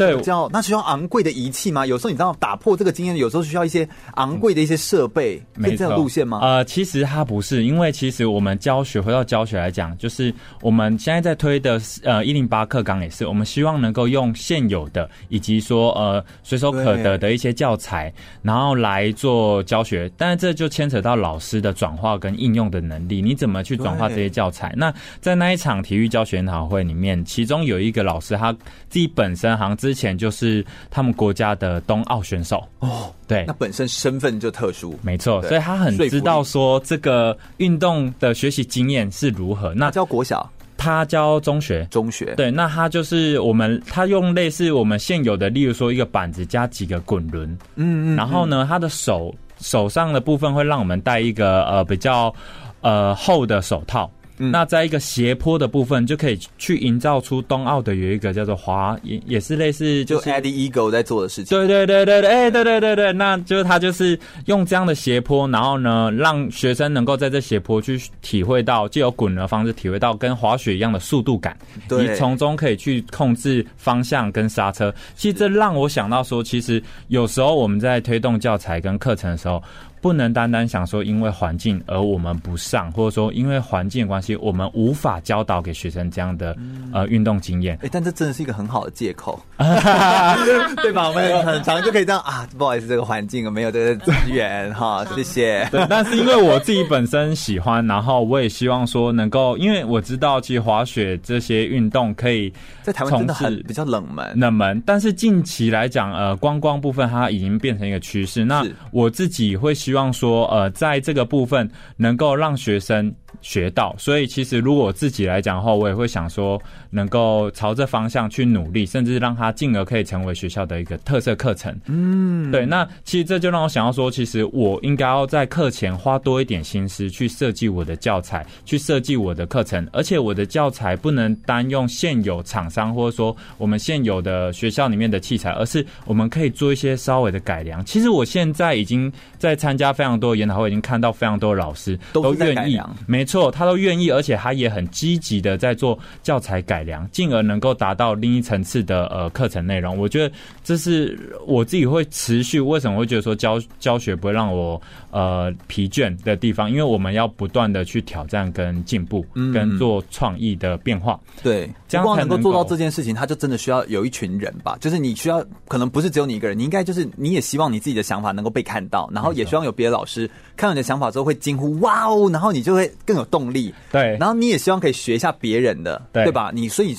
[0.02, 1.86] 对，叫那需要昂贵的仪器吗？
[1.86, 6.40] 有时候你知道打破这个经验，有时候需要一些昂贵的一些设备，没这样路线吗？
[6.42, 20.12] 呃，其实它不是，因为其实我们教学回到教学来讲，就是我们现在在推的呃一零八课纲也是，我们希望能够用现有的以及说呃随手可得的一些教材，然后来做教学。
[20.18, 24.74] 但是这就牵扯到老师的转化跟应用的能力，你怎么去转化这些教材？
[24.76, 28.52] 那在那一场体育教学研讨会里面，其中有一个老师他
[28.90, 32.66] 自己本身好像自之前就是他们国家的冬奥选手。
[32.80, 39.74] 哦，对，那本身身份就特殊，没错，所以他很知道说这个运动的学习经验是如何。
[39.74, 52.34] 那教国小，他教中学，中学，对，那他就是我们他用类似我们现有的，例如说一个板子加几个滚轮，嗯嗯，然后呢，他的手手上的部分会让我们戴一个呃比较
[52.80, 54.10] 呃厚的手套。
[54.50, 61.58] 那在一个斜坡的部分，就可以去营造出冬奥的有一个叫做滑，也也是类似就是 Eddie Eagle 在做的事情。
[61.58, 71.56] 对对对对对，哎，对对对对，那就是他就是用这样的斜坡，然后呢，让学生能够在这斜坡去体会到，借由滚的方式体会到跟滑雪一样的速度感，
[71.90, 74.94] 你从中可以去控制方向跟刹车。
[75.16, 79.62] 其实这让我想到说，其实有时候我们在推动教材跟课程的时候。
[80.02, 86.58] 不能单单想说因为环境而我们不上，或者说因为环境的关系我们无法教导给学生这样的
[86.92, 87.78] 呃运动经验。
[87.84, 91.08] 哎，但这真的是一个很好的借口， 对吧？
[91.08, 95.68] 我们很常就可以这样啊，不好意思，这个环境没有这个资源哈， 谢谢。
[95.72, 104.82] 对，但是因为我自己本身喜欢，然后我也希望说能够，因为我知道其实滑雪这些运动可以在台湾真的很比较冷门，冷门。
[104.84, 108.44] 但是近期来讲，呃，观光部分它已经变成一个趋势。
[108.44, 109.91] 那我自己会希。
[109.92, 121.76] 希望说，呃，在这个部分能够让学生学到，所以其实如果我自己来讲的话，我也会想说，能够朝这方向去努力，甚至让它进而可以成为学校的一个特色课程。
[121.86, 122.66] 嗯，对。
[122.66, 137.84] 那其实这就让我想要说，其实我应该要在课前花多一点心思去设计我的教材，去设计我的课程，而且我的教材不能单用现有厂商或者说我们现有的学校里面的器材，而是我们可以做一些稍微的改良。
[137.86, 149.98] 其实我现在已经在参加非常多的研讨会，已经看到非常多的老师都愿意，没错，他都愿意，而且他也很积极的在做教材改良，进而能够达到另一层次的呃课程内容。
[149.98, 154.82] 我觉得这是我自己会持续为什么会觉得说教教学不会让我
[155.12, 161.20] 呃疲倦的地方，因为我们要不断的去挑战跟进步，跟做创意的变化。
[161.38, 164.78] 嗯、对，这样才能够做到这件事情，他就真的需要有一群人吧？
[164.80, 173.74] 就是你需要可能不是只有你一个人，你应该就是你也希望你自己的想法能够被看到，然后也希望有别的老师看到你的想法之后会惊呼哇哦，然后你就会更有动力。
[173.92, 176.52] 对，然后你也希望可以学一下别人的，对，对吧？
[176.54, 176.96] 你所以。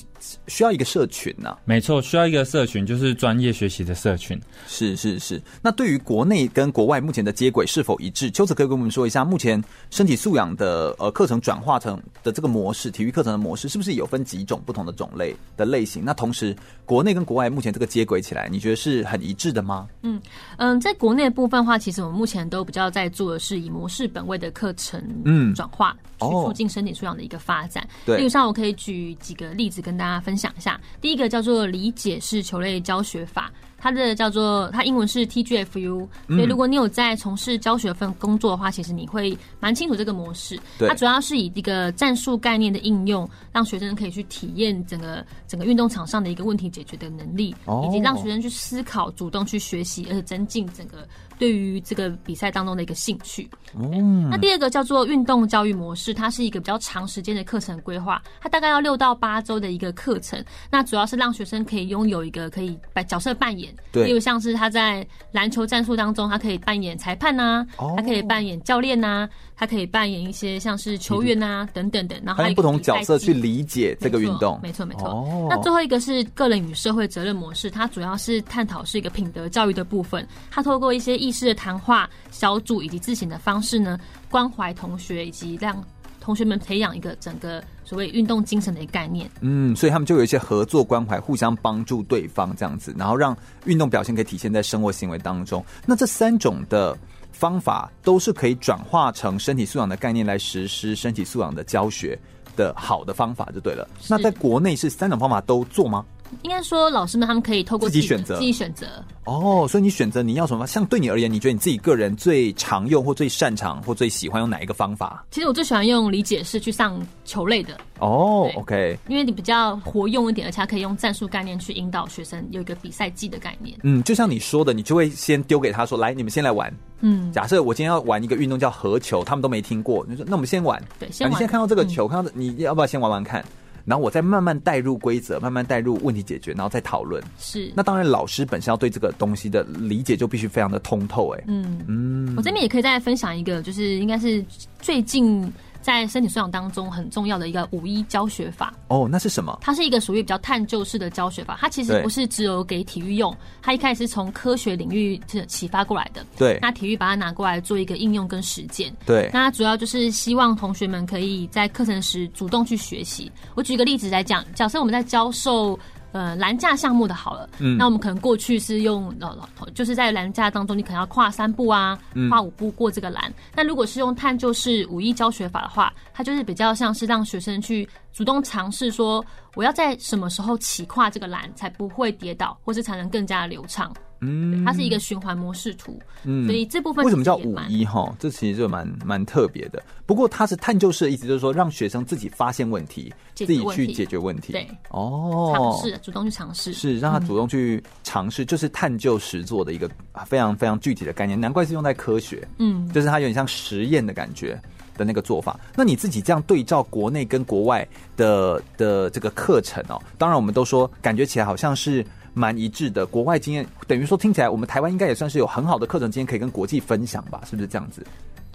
[0.46, 4.38] 需要一个社群呢、啊，没错，需要一个社群，就是专业学习的社群。
[4.66, 5.42] 是是是。
[5.60, 8.30] 那对于国内跟国外目前的接轨是否一致？
[8.30, 16.04] 邱子可以跟我们说一下，目前身体素养的呃课程转化成的这个模式，体育课程的模式，是不是有分几种不同的种类的类型？
[16.04, 16.54] 那同时，
[16.84, 19.88] 国内跟国外目前这个接轨起来，你觉得是很一致的吗？
[20.02, 20.20] 嗯
[20.56, 27.86] 嗯，在国内的部分的话，其实我们目前都比较在做的是以模式本位的课程嗯转化，嗯、去促进身体素养的一个发展。
[28.04, 30.80] 对，例如像我可以举几个例子跟大家分享一下。
[31.00, 33.50] 第一个叫做理解式球类教学法。
[33.78, 40.56] 它的叫做，它英文是 TGFU，所以如果你有在从事教学份工作的话，其实你会蛮清楚这个模式。
[40.78, 47.52] 它主要是以一个战术概念的应用，让学生可以去体验整个整个运动场上的一个问题解决的能力，
[47.88, 50.98] 以及让学生去思考、主动去学习，而且增进整个
[51.42, 53.50] 对于这个比赛当中的一个兴趣。
[53.74, 60.40] 嗯，那第二个叫做运动教育模式，它是一个比较长时间的课程规划，它大概要六到八周的一个课程。
[60.70, 63.74] 那主要是让学生可以拥有一个可以把角色扮演。
[63.90, 74.60] 对，例如像是他在篮球战术当中，他可以扮演裁判呐、啊，哦、他可以扮演教练呐、啊，他可以扮演一些像是球员呐、啊、等等等，然后还有不同角色去理解这个运动。
[74.62, 75.08] 没错没错。
[75.08, 83.98] 哦、那最后一个是个人与社会责任模式，它主要是探讨是一个品德教育的部分，它透过一些意识的谈话、小组以及自省的方式呢，
[84.30, 85.82] 关怀同学以及让
[86.20, 87.64] 同学们培养一个整个。
[87.84, 95.62] 所谓运动精神的一个概念，嗯，所以他们就有一些合作关怀，互相帮助对方这样子，然后让运动表现可以体现在生活行为当中。
[95.84, 96.96] 那这三种的
[97.32, 102.18] 方法都是可以转化成身体素养的概念来实施身体素养的教学
[102.56, 103.86] 的好的方法就对了。
[104.08, 106.02] 那在国内是三种方法都做吗？
[106.42, 108.86] 应该说，老师们他们可以透过自己选择，自己选择。
[109.24, 110.66] 哦，所以你选择你要什么？
[110.66, 115.24] 像对你而言，你觉得你自己个人最常用或最擅长或最喜欢用哪一个方法？
[115.30, 117.78] 其实我最喜欢用理解式去上球类的。
[118.00, 123.78] 哦，OK，因为你比较活用一点，而且可以用战术概念去引导学生有一个比赛技的概念。
[123.84, 126.72] 嗯，就像你说的，你就会先丢给他说：“来，你们先来玩。”
[127.04, 130.82] 嗯，假设我今天要玩一个运动叫合球，他们都没听过，你说那我们先玩。
[130.98, 131.30] 对，先玩。
[131.30, 133.44] 啊，你现在看到这个球，嗯，看到你要不要先玩玩看？
[133.84, 137.22] 然后我再慢慢带入规则，慢慢带入问题解决，然后再讨论。
[137.38, 137.72] 是。
[137.74, 141.30] 那当然，老师本身要对这个东西的理解就必须非常的通透。
[141.34, 142.34] 哎，嗯嗯。
[142.36, 144.44] 我这边也可以再分享一个，就是应该是
[144.80, 145.50] 最近
[145.82, 148.72] 在身体素养当中很重要的一个五一教学法。
[148.88, 149.58] 哦，那是什么？
[149.60, 156.24] 它是一个属于比较探究式的教学法，它其实不是只有给体育用，它一开始是从科学领域是启发过来的。
[156.38, 158.94] 对，那体育把它拿过来做一个应用跟实践。
[159.04, 163.30] 对，那它主要就是希望同学们可以在课程时主动去学习。
[163.54, 165.78] 我举个例子来讲，假设我们在教授。
[166.12, 169.36] 呃，栏架项目的好了，嗯，那我们可能过去是用呃，
[169.74, 171.98] 就是在栏架当中，你可能要跨三步啊，
[172.28, 173.32] 跨五步过这个栏。
[173.54, 183.92] 那、嗯、如果是用探究式五一教学法的话，它就是比较像是让学生去主动尝试说，我要在什么时候起跨这个栏，才不会跌倒，或是才能更加流畅。
[184.24, 188.14] 嗯，它是一个循环模式图，嗯，所以这部分为什么叫五一哈？
[188.20, 189.82] 这其实就蛮蛮特别的。
[190.06, 194.52] 不过它是探究式的意思，就是说让学生自己发现问题，自己去解决问题。
[194.52, 199.90] 对，哦，尝试主动去尝试，是让他主动去尝试，就是探究实作的一个
[200.24, 201.40] 非常非常具体的概念。
[201.40, 204.60] 难怪是用在科学，嗯，就是它有点像实验的感觉
[204.96, 205.58] 的那个做法。
[205.74, 212.06] 那你自己这样对照国内跟国外的的这个课程哦，当然我们都说感觉起来好像是。
[212.34, 217.42] 蛮一致的，国外经验等于说听起来，我们台湾应该也算是有很好的课程经验可以跟国际分享吧？
[217.48, 218.04] 是不是这样子？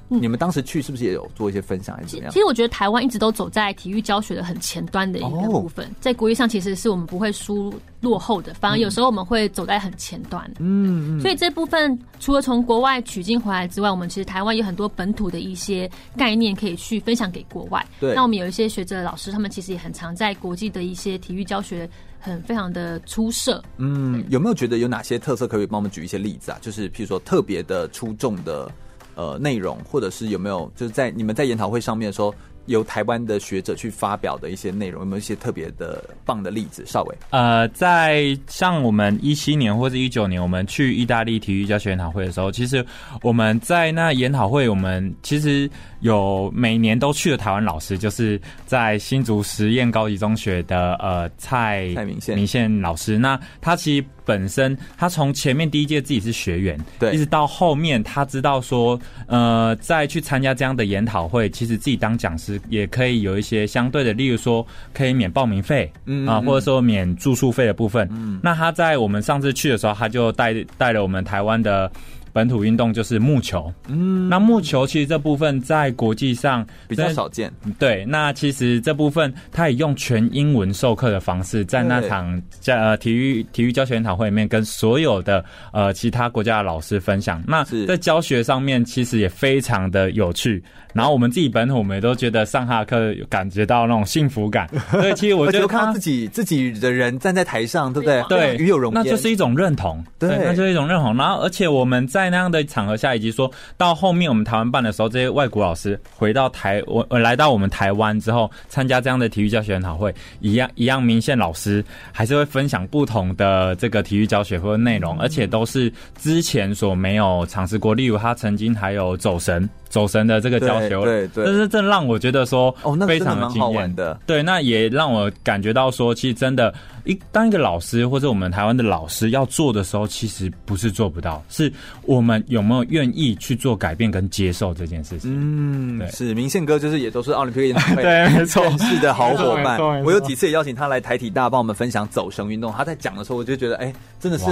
[0.10, 2.32] 嗯、你们当时去是不是也有做一些分享，还是怎么样？
[2.32, 10.50] 其实我觉得台湾一直都走在体育教学的很前端的一个部分，哦、在国际上其实是我们不会输落后的，反而有时候我们会走在很前端。
[10.60, 17.86] 嗯，所以这部分除了从国外取经回来之外，我们其实台湾有很多本土的一些概念可以去分享给国外。
[18.00, 21.88] 对，那我们有一些学者老师，他们其实也很常在国际的一些体育教学。
[22.20, 26.58] 很非常的出色，嗯，有没有觉得有哪些特色可以帮我们举一些例子啊？
[26.62, 28.72] 就是譬如说特别的出众的
[29.16, 32.34] 呃内容，或者是有没有就是在你们在研讨会上面的时候。
[32.68, 36.86] 由台湾的学者去发表的一些内容，有没有一些特别的棒的例子？
[36.86, 42.86] 绍伟，呃，在像我们一七年或者一九年，我们去意大利体育教学研讨会的时候，其实
[43.22, 45.70] 我们在那研讨会，我们其实
[46.02, 54.06] 有每年都去的台湾老师，就是在新竹实验高级中学的呃蔡蔡明宪明宪老师，那他其实。
[54.28, 68.06] 本身他从前面第一届自己是学员，对，一直到后面他知道说，呃，再去参加这样的研讨会，其实自己当讲师也可以有一些相对的，例如说可以免报名费，嗯啊，或者说免住宿费的部分。
[68.12, 71.90] 嗯，那他在我们上次去的时候，他就带带了我们台湾的。
[72.38, 77.52] 本土运动就是木球，嗯，那木球其实这部分在国际上比较少见。
[77.80, 87.44] 对，那其实这部分他也用全英文授课的方式，在那场在呃体育体育教学研讨会里面，跟所有的呃其他国家的老师分享。
[87.48, 90.64] 那在教学上面其实也非常的有趣。
[90.94, 94.68] 然后我们自己本土，我们也都觉得上他的课感觉到那种幸福感。
[94.90, 98.24] 所以其实我觉得看到自己自己的人站在台上，对不对？
[98.30, 100.04] 对，与有荣焉，那就是一种认同。
[100.18, 101.16] 对，那就是一种认同。
[101.16, 117.94] 然后而且我们在那样的场合下，以及说到后面我们台湾办的时候，这些外国老师回到台，我来到我们台湾之后，参加这样的体育教学研讨会，一样一样，明线老师还是会分享不同的这个体育教学或者内容，而且都是之前所没有尝试过。
[117.94, 119.70] 例如他曾经还有走神。
[119.90, 124.20] 走神的这个教学，对对，但是这让我觉得说，哦，非常的惊艳的。
[124.26, 126.74] 对，那也让我感觉到说，其实真的，
[127.06, 131.72] 一当一个老师或者我们台湾的老师要做的时候，其实不是做不到，是
[132.04, 135.32] 我们有没有愿意去做改变跟接受这件事情。
[135.34, 139.80] 嗯，对，是明宪哥，就是也都是奥林匹克运动会 对，没错，是的好伙伴。
[140.04, 144.46] 我 有几次也邀请他来台体大帮我们分享走神运动，他在讲的时候，我就觉得，哎，真的是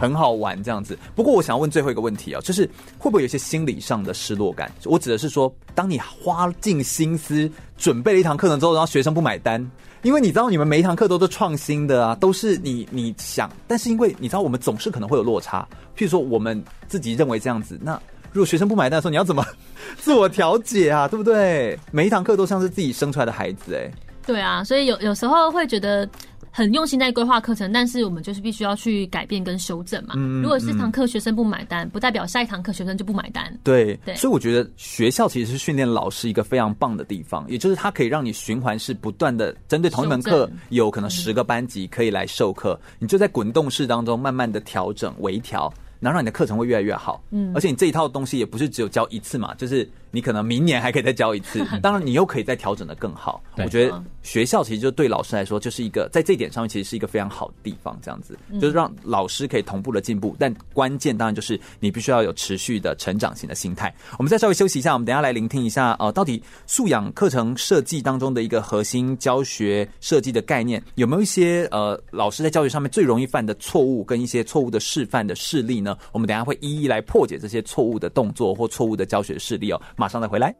[0.00, 0.98] 很好玩这样子。
[1.14, 2.68] 不过，我想要问最后一个问题啊，就是
[2.98, 4.70] 会不会有一些心理上的失落感？
[4.84, 9.64] 我指的是说，当你花尽心思准备了一堂课程之后，然后学生不买单，
[10.02, 15.66] 因为你知道你们每一堂课都是创新的啊，都是你你想，但是因为你知道我们总是可能会有落差，
[15.96, 18.00] 譬如说我们自己认为这样子，那
[18.32, 19.44] 如果学生不买单的时候，你要怎么
[19.98, 21.06] 自我调节啊？
[21.06, 21.78] 对不对？
[21.90, 23.90] 每一堂课都像是自己生出来的孩子，哎，
[24.26, 26.08] 对啊，所以有有时候会觉得。
[26.54, 30.12] 很用心在规划课程，但是我们就是必须要去改变跟修正嘛。
[30.18, 33.58] 嗯，如果是这堂课学生不买单，不代表下一堂课学生就不买单。
[33.64, 47.24] 对对，所以我觉得学校其实是训练老师一个非常棒的地方，也就是它可以让你循环式不断的针对同一门课，有可能十个班级可以来授课，你就在滚动式当中慢慢的调整微调，然后让你的课程会越来越好。
[47.30, 49.88] 嗯，而且你这一套东西也不是只有教一次嘛，就是。
[50.12, 53.42] 你可能明年还可以再教一次， 当然你又可以再调整的更好。
[53.56, 60.36] 我觉得学校其实就对老师来说就是一个在这一点上面其实是一个非常好的地方，这样子就是让老师可以同步的进步。
[60.38, 63.92] 但关键当然就是你必须要有持续的成长型的心态。
[64.18, 75.96] 我们再稍微休息一下，我们等一下来聆听一下呃，到底素养课程设计当中的一个核心教学设计的概念，有没有一些呃老师在教学上面最容易犯的错误跟一些错误的示范的事例呢？
[76.12, 79.80] 我们等一下会一一来破解这些错误的动作或错误的教学事例哦。
[80.02, 80.52] 马上再回来。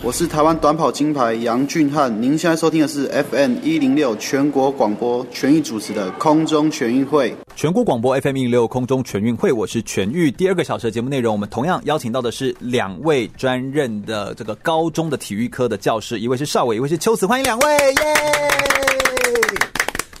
[0.00, 7.34] 我是台湾短跑金牌杨俊翰，您现在收听的是 FM 一零六全国广播全域主持的空中全运会。
[7.56, 10.30] 全国广播 FM 一零六空中全运会，我是全域。
[10.30, 17.94] 第二个小时的节目内容，我们同样邀请到的是两位专任的这个高中的体育科的教师，一位是邵伟，一位是秋慈，欢迎两位，耶！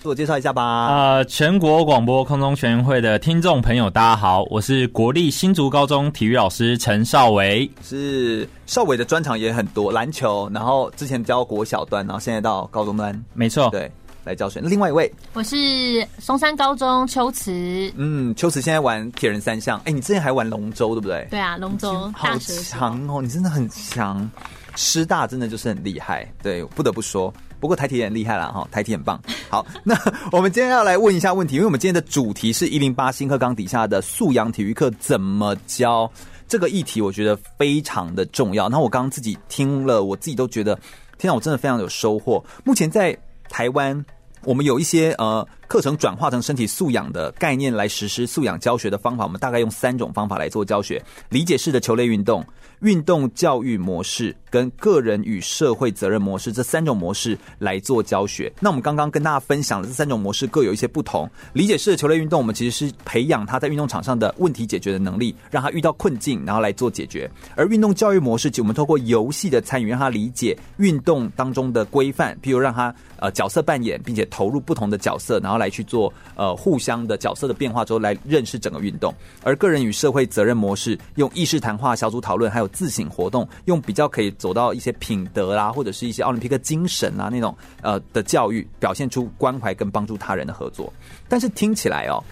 [0.00, 0.86] 自我介绍一下吧。
[0.86, 7.68] 呃，全国广播空中全运会的听众朋友，大家好，我是国立新竹高中体育老师陈少伟。
[7.82, 13.90] 是少伟的专长也很多，篮球，然后之前教国小段，然后现在到高中段，没错，对，
[14.22, 14.60] 来教学。
[14.62, 17.92] 那另外一位，我是松山高中秋慈。
[17.96, 21.26] 嗯，秋慈现在玩铁人三项，哎，你之前还玩龙舟，对不对？
[21.28, 24.30] 对啊，龙舟好强哦，你真的很强。
[24.76, 27.34] 师大真的就是很厉害，对，不得不说。
[27.60, 29.20] 不过台体也很厉害了，哈，台体很棒。
[29.48, 29.94] 好， 那
[30.32, 36.10] 我们今天要来问一下问题，因为我们今天的主题是一零八新课纲底下的素养体育课怎么教
[36.46, 38.68] 这个议题，我觉得非常的重要。
[38.68, 40.78] 那我刚刚自己听了，我自己都觉得，
[41.18, 42.42] 天啊，我真的非常有收获。
[42.64, 43.16] 目前在
[43.48, 44.04] 台湾，
[44.44, 52.44] 我们有一些呃课程转化成身体素养的概念来实施素养教学的方法，我们大概用三种方法来做教学：理解式的球类运动。
[52.80, 58.52] 运动教育模式跟个人与社会责任模式这三种模式来做教学。
[58.60, 61.28] 那我们刚刚跟大家分享的这三种模式各有一些不同。
[61.52, 67.28] 理解式的球类运动，我们其实是培养他在运动场上的问题解决的能力，让他遇到困境然后来做解决。
[67.56, 79.12] 而运动教育模式，就我们透过游戏的参与，让他理解运动当中的规范，譬如让他呃角色扮演，并且投入不同的角色，然后来去做呃互相的角色的变化之后，来认识整个运动。
[79.42, 90.92] 而个人与社会责任模式，用意识谈话、小组讨论还有自省活动，用比较可以走到一些品德啦，或者是一些奥林匹克精神啊那种呃的教育，表现出关怀跟帮助他人的合作。
[91.28, 92.22] 但是听起来哦。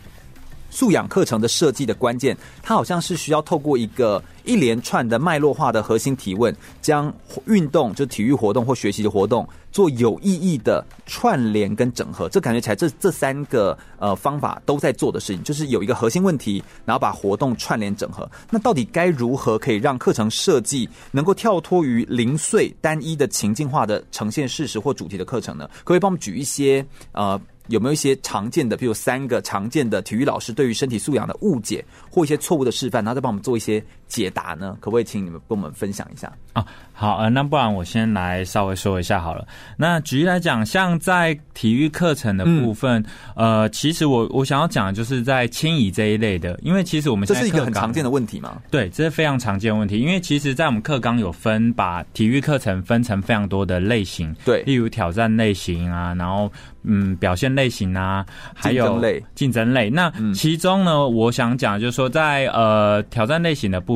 [0.76, 7.10] 素养课程的设计的关键，它好像是需要透过一个一连串的脉络化的核心提问，将
[7.46, 12.28] 运动就体育活动或学习的活动做有意义的串联跟整合。
[12.28, 18.30] 这感觉起来这，这三个呃方法都在做的事情，就是有一个核心问题，然后把活动串联整合。
[18.50, 25.66] 那到底该如何可以让课程设计能够跳脱于零碎单一的情境化的呈现事实或主题的课程呢？
[25.84, 27.40] 可可以帮我们举一些呃？
[27.68, 34.76] 有没有一些常见的，比如三个常见的体育老师对于身体素养的误解或一些错误的示范，然后再帮我们做一些解答呢？
[34.80, 36.64] 可不可以请你们跟我们分享一下啊？
[36.92, 39.46] 好，呃，那不然我先来稍微说一下好了。
[39.76, 43.04] 那举例来讲，像在体育课程的部分，
[43.34, 48.62] 嗯、呃，其实我我想要讲的就是在迁移这一类的，因为其实我们这是一个很常见的问题嘛。
[48.70, 56.50] 对，这是非常常见的问题，因为其实，在我们课纲有分，把体育课程分成非常多的类型，对，例如挑战类型啊，然后
[56.84, 59.90] 嗯，表现类型啊，还有竞争类，竞争类。
[59.90, 63.95] 那其中呢，嗯、我想讲就是说在，在呃挑战类型的部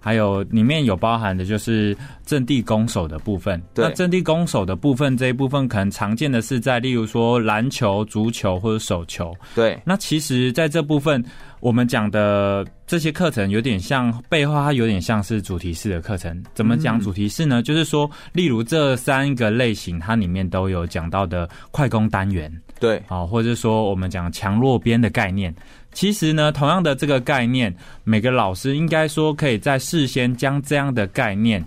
[0.00, 3.60] 还有里面有包含的就是阵地攻守的部分。
[3.74, 9.34] 那阵地攻守的部分这一部分，可能常见的是在例如说篮球、足球或者手球。
[9.54, 11.24] 对，那其实在这部分
[11.60, 16.42] 我们讲的这些课程，有点像背后它有点像是主题式的课程。
[16.54, 17.60] 怎么讲主题式呢？
[17.60, 22.50] 嗯、就是说，例如这三个类型，它里面都有讲到的快攻单元。
[22.78, 25.54] 对，啊，或者说我们讲强弱边的概念。
[25.92, 27.74] 其实呢，同样的这个概念，
[28.04, 31.64] 每个老师应该说可以在事先将这样的概念，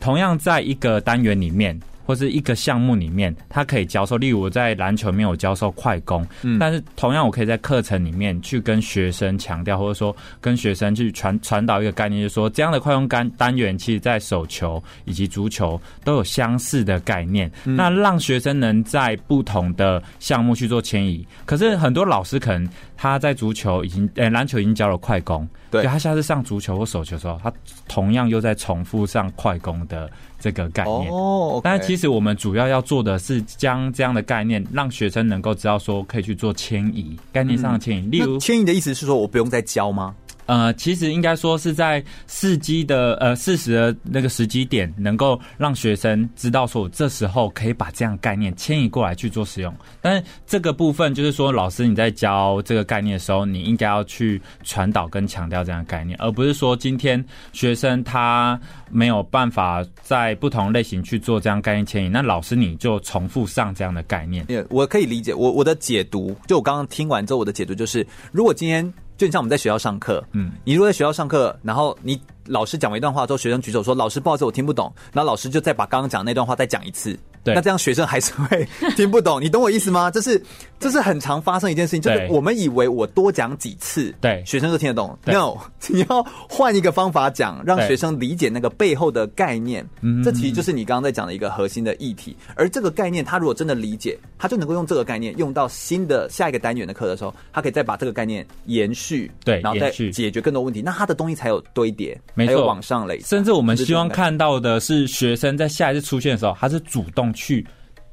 [0.00, 1.78] 同样在一个单元里面。
[2.08, 4.16] 或是一个项目里面，他可以教授。
[4.16, 17.52] 例如我在篮球里面，我教授快攻，嗯，但是同样我可以在课程里面去跟学生强调，或者说跟学生去传传导一个概念，就是说这样的快攻单单元，其实在手球以及足球都有相似的概念。
[17.66, 21.26] 嗯，那让学生能在不同的项目去做迁移。
[21.44, 22.66] 可是很多老师可能
[22.98, 27.50] 他在足球已经，呃，篮球已经教了快攻，对，他下次上足球或手球的时候，他
[27.86, 30.10] 同样又在重复上快攻的。
[30.40, 31.60] 这个概念哦，oh.
[31.64, 38.06] 但是其实我们主要要做的是将这样的概念让学生能够知道说可以去做迁移，概念上的迁移。
[38.06, 40.14] 嗯、例如，迁移的意思是说我不用再教吗？
[40.48, 49.72] 呃，其实应该说是在适机的呃四十的那个时机点，能够让学生知道说，这时候可以把这样概念迁移过来去做使用。
[50.00, 57.22] 但是这个部分就是说，老师你在教这个概念的时候，你应该要去传导跟强调这样的概念，而不是说今天
[57.52, 58.58] 学生他
[58.90, 64.46] 没有办法在不同类型去做这样概念迁移，那老师你就重复上这样的概念。
[64.70, 68.90] 我可以理解，我我的解读，就我刚刚听完之后，我的解读就是，如果今天。
[69.18, 77.18] 就像我们在学校上课，嗯，你如果在学校上课，然后你老师讲完一段话之后，学生举手说：“老师，不好意思，我听不懂。”然后老师就再把刚刚讲的那段话再讲一次。
[77.48, 80.10] 对，那这样学生还是会听不懂，你懂我意思吗？
[80.10, 80.40] 这是
[80.78, 85.18] 这是很常发生一件事情，就是我们以为我多讲几次，对，学生就听得懂。
[85.24, 85.56] No，
[85.88, 89.86] 你要换一个方法讲，让学生理解那个背后的概念。
[90.00, 92.36] 嗯，这其实就是你刚刚在讲的一个核心的议题。
[92.54, 100.82] 而这个概念，他如果真的理解，他就能够用这个概念用到新的下一个单元的课的时候，他可以再把这个概念延续，对，然后再解决更多问题。
[100.82, 103.20] 那他的东西才有堆叠，没错，往上累。
[103.20, 107.32] 甚至我们希望看到的是学生在下一次出现的时候，他是主动。
[107.38, 107.64] 去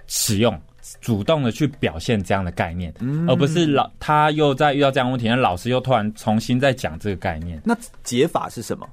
[0.05, 0.55] 使用，
[1.01, 7.59] 主动的去表现这样的概念，嗯、而不是老他又在遇到这样问题，那老师又突然重新再讲这个概念。
[7.65, 8.87] 那解法是什么？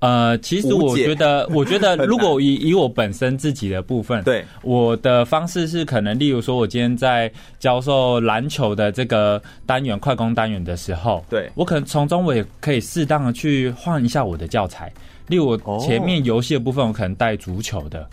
[0.00, 4.44] 呃，其实我觉得， 我觉得如果以以我本身自己的部分，对。
[4.62, 11.50] 我的方式是可能，例如说，我今天在教授篮球的这个单元快攻单元的时候，对。
[11.54, 14.92] 我可能从中我也可以适当的去换一下我的教材，
[15.28, 18.02] 例如我前面游戏的部分，我可能带足球的。
[18.02, 18.06] 哦，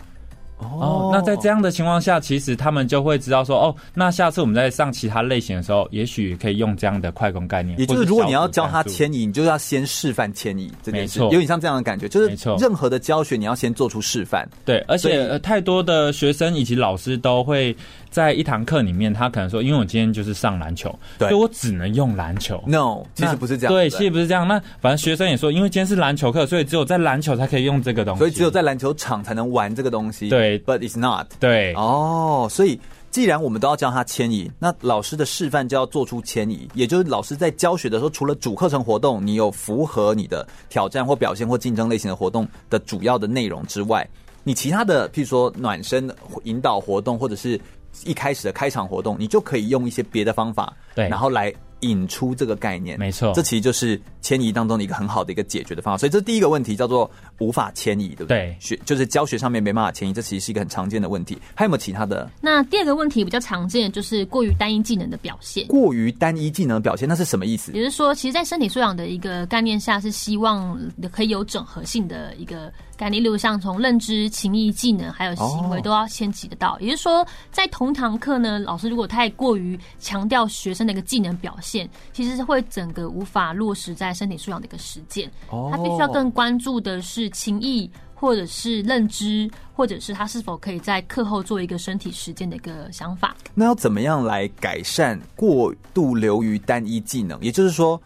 [1.12, 7.78] 那在这样的情况下，其实他们就会知道说，哦，那下次我们在上其他类型的时候，也许可以用这样的快攻概念。
[7.78, 14.48] 也就是，如果你要教他迁移，你就要先示范迁移这件事，有点像这样的感觉，就是任何的教学你要先做出示范。
[14.64, 17.76] 对，而且太多的学生以及老师都会。
[18.12, 23.72] 在一堂课里面，他可能说：“因为我今天就是上篮球，对，所以我只能用篮球。” No，其实不是这样。
[23.72, 24.46] 对，其实不是这样。
[24.46, 30.28] 那反正学生也说，因为今天是篮球课，所以只有在篮球才可以用这个东西，所以只有在篮球场才能玩这个东西。
[30.58, 31.26] 对，But it's not。
[31.38, 32.80] 对，哦，所以
[33.10, 44.08] 既然我们都要教他迁移，那老师的示范就要做出迁移，也就是老师在教学的时候，除了主课程活动，你有符合你的挑战或表现或竞争类型的活动的主要的内容之外，
[44.44, 46.08] 你其他的，譬如说暖身、
[46.44, 47.60] 引导活动，或者是。
[48.06, 51.52] 一开始的开场活动，你就可以用一些别的方法，对，然后来
[51.82, 52.98] 引出这个概念。
[52.98, 55.98] 没错，这其实就是迁移当中的一个很好的一个解决的方法。
[55.98, 57.08] 所以这第一个问题叫做
[57.38, 58.38] 无法迁移，对不对？
[58.38, 61.38] 对，学就是教学上面没办法迁移，这其实是一个很常见的问题。
[61.54, 62.28] 还有没有其他的？
[62.40, 65.66] 那第二个问题比较常见的就是过于单一技能的表现。
[65.68, 67.72] 过于单一技能的表现，那是什么意思？
[67.72, 70.78] 也就是说，其实，在身体素养的一个概念下，是希望
[71.10, 72.72] 可以有整合性的一个。
[73.02, 76.78] 概念，例如像从认知、情意、技能还有行为都要牵及得到。
[76.78, 85.28] 也就是说，在同堂课呢，老师如果太过于强调学生的一个技能表现，其实是会整个无法落实在身体素养的一个实践。
[85.50, 93.34] 他必须要更关注的是情意，或者是认知，或者是他是否可以在课后做一个身体实践的一个想法。
[93.52, 97.42] 那要怎么样来改善过度流于单一技能？
[97.42, 98.00] 也就是说。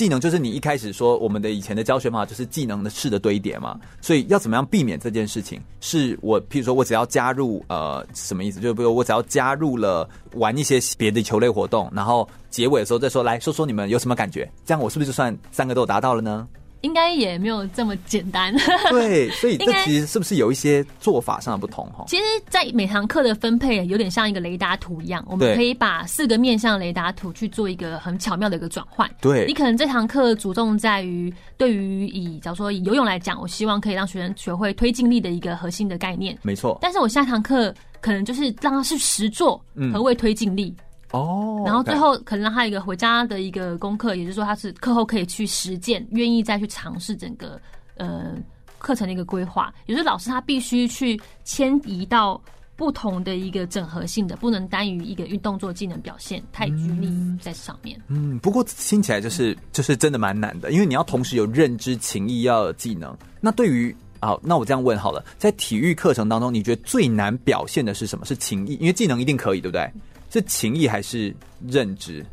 [0.00, 5.60] 技能就是你一开始说我们的以前的教学方法，就是技能的式的堆叠嘛，所以要怎么样避免这件事情？
[5.82, 8.58] 是我譬如说我只要加入呃什么意思？
[8.60, 14.50] 就比如我只要加入了玩一些别的球类活动，然后结尾的时候再说，来说说你们有什么感觉？
[14.64, 16.48] 这样我是不是就算三个都达到了呢？
[16.82, 18.54] 应该也没有这么简单。
[18.90, 22.04] 对， 所以这其实是不是有一些做法上的不同哈？
[22.08, 29.10] 其实，在每堂课的分配有点像一个雷达图一样，我们可以把四个面向雷达图去做一个很巧妙的一个转换。
[29.20, 36.36] 对，你可能这堂课着重在于对于以假如说以游泳来讲，我希望可以让学生学会推进力的一个核心的概念。
[36.42, 36.78] 没错。
[36.80, 39.62] 但是我下堂课可能就是让他去实做
[39.92, 40.74] 何谓推进力。
[40.78, 41.66] 嗯哦，oh.
[41.66, 47.60] 然后最后可能让他一个回家的一个功课，也就是说他是课后可以去实践，愿意再去尝试整个
[47.96, 48.34] 呃
[48.78, 49.72] 课程的一个规划。
[49.86, 52.40] 也就是老师他必须去迁移到
[52.76, 58.00] 不同的一个整合性的，不能单于一个运动做技能表现太拘泥在上面。
[58.08, 63.14] 嗯，不过听起来就是就是真的蛮难的，因为你要同时有认知、情意，要有技能。
[63.40, 68.24] 那对于啊，那我这样问好了，在体育课程当中，你觉得最难表现的是什么？
[68.24, 68.74] 是情意？
[68.74, 69.90] 因为技能一定可以，对不对？
[70.30, 71.34] 是情谊还是
[71.66, 72.24] 认知？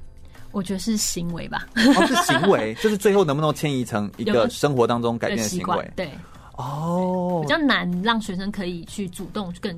[0.51, 1.67] 我觉得是行为吧。
[1.75, 5.91] 哦，是行为， 就是最后能不能迁移成一个生活当中改变的行为？
[5.95, 6.09] 对，
[6.53, 9.77] 哦，比较难让学生可以去主动更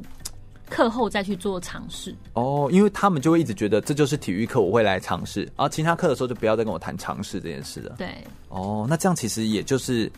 [0.70, 2.16] 课后再去做尝试。
[2.34, 7.96] 哦，因为他们就会一直觉得这就是体育课，我会来尝试，然后其他课的时候就不要再跟我谈尝试这件事了。
[7.98, 10.10] 对，哦，那这样其实也就是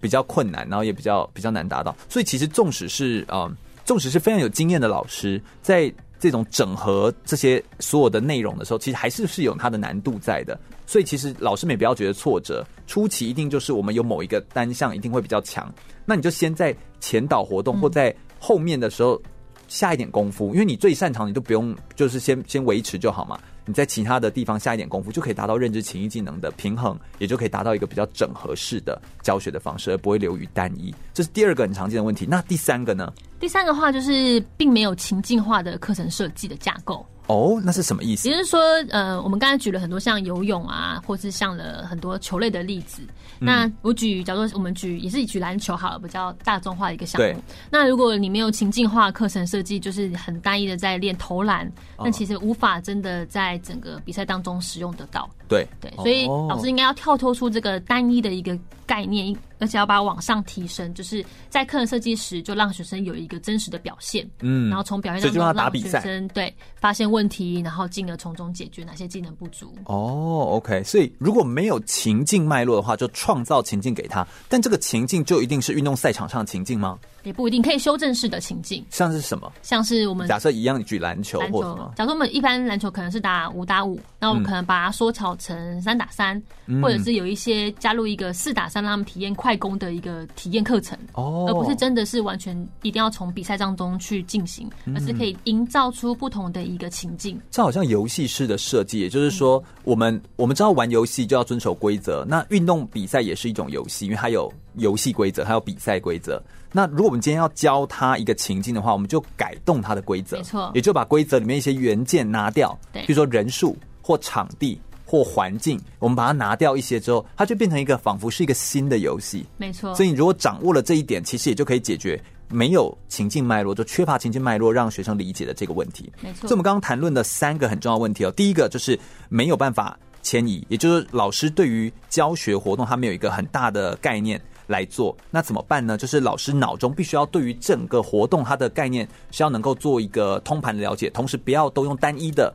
[0.00, 1.94] 比较困难，然后也比较比较难达到。
[2.08, 3.48] 所以其实纵使是啊，
[3.84, 10.58] 纵使是非常有经验的老师，在这种整合这些所有的内容的时候，其实还是是有它的难度在的。
[10.86, 15.72] 所以其实老师们也不要觉得挫折，初期一定就是我们有某一个单项一定会比较强，
[16.04, 19.20] 那你就先在前导活动或在后面的时候
[19.68, 23.38] 下一点功夫，因为你最擅长，你都不用就是先先维持就好嘛。
[23.68, 30.94] 你在其他的地方下一点功夫，就可以达到认知、情意、技能的平衡，也就可以达到一个比较整合式的教学的方式，而不会流于单一。
[31.12, 32.24] 这是第二个很常见的问题。
[32.26, 33.12] 那第三个呢？
[33.38, 37.04] 第三个话就是，并没有情境化的课程设计的架构。
[37.26, 38.26] 哦，那是什么意思？
[38.26, 38.58] 也就是说，
[38.88, 43.02] 呃，我们刚才举了很多像游泳啊，或是像了很多球类的例子。
[43.40, 47.42] 嗯、那我举，假如说我们举也是举篮球好了，比较大众化的一个项目。
[47.70, 55.28] 那如果你没有情境化课程设计，就是很单一的在练投篮，那、哦、其实无法真的在整个比赛当中使用得到。
[55.48, 55.66] 对。
[55.80, 69.72] 对，所以老师应该要跳脱出这个单一的一个概念，而且要把它往上提升，就是在课程设计时就让学生有一个真实的表现，嗯，然后从表现当中让学生对发现问题，然后进而从中解决哪些技能不足。
[69.84, 76.98] 哦，OK，所以如果没有情境脉络的话，就创造情境给他，但这个情境就一定是运动赛场上的情境吗？
[77.24, 79.52] 也不一定，可以修正式的情境，像是什么？
[79.62, 81.92] 像是我们假设一样举篮球或什么？
[81.96, 97.40] 假设我们一般篮球可能是打五打五，那我们可能把它缩小成三打三，嗯，或者是有一些加入一个四打三，让他们体验快攻的一个体验课程哦，而不是真的是完全一定要从比赛当中去进行，而是可以营造出不同的一个情境。
[97.50, 106.42] 这好像游戏式的设计，也就是说，我们我们知道玩游戏就要遵守规则，那运动比赛也是一种游戏，因为它有游戏规则，还有比赛规则。
[106.70, 119.94] 那如果我们今天要教他一个情境的话，我们就改动他的规则，没错，也就把规则里面一些元件拿掉，对，比如说人数或场地或环境，我们把它拿掉一些之后，它就变成一个仿佛是一个新的游戏，没错。
[119.94, 126.40] 所以你如果掌握了这一点，其实也就可以解决没有情境脉络，就缺乏情境脉络让学生理解的这个问题，没错。
[126.42, 128.98] 所以我们刚刚谈论的三个很重要问题哦，第一个就是
[129.30, 134.38] 没有办法迁移，也就是老师对于教学活动他没有一个很大的概念。
[134.68, 135.98] 来做，那怎么办呢？
[135.98, 142.54] 就是老师脑中必须要对于整个活动它的概念是要能够做一个通盘的了解，同时不要都用单一的。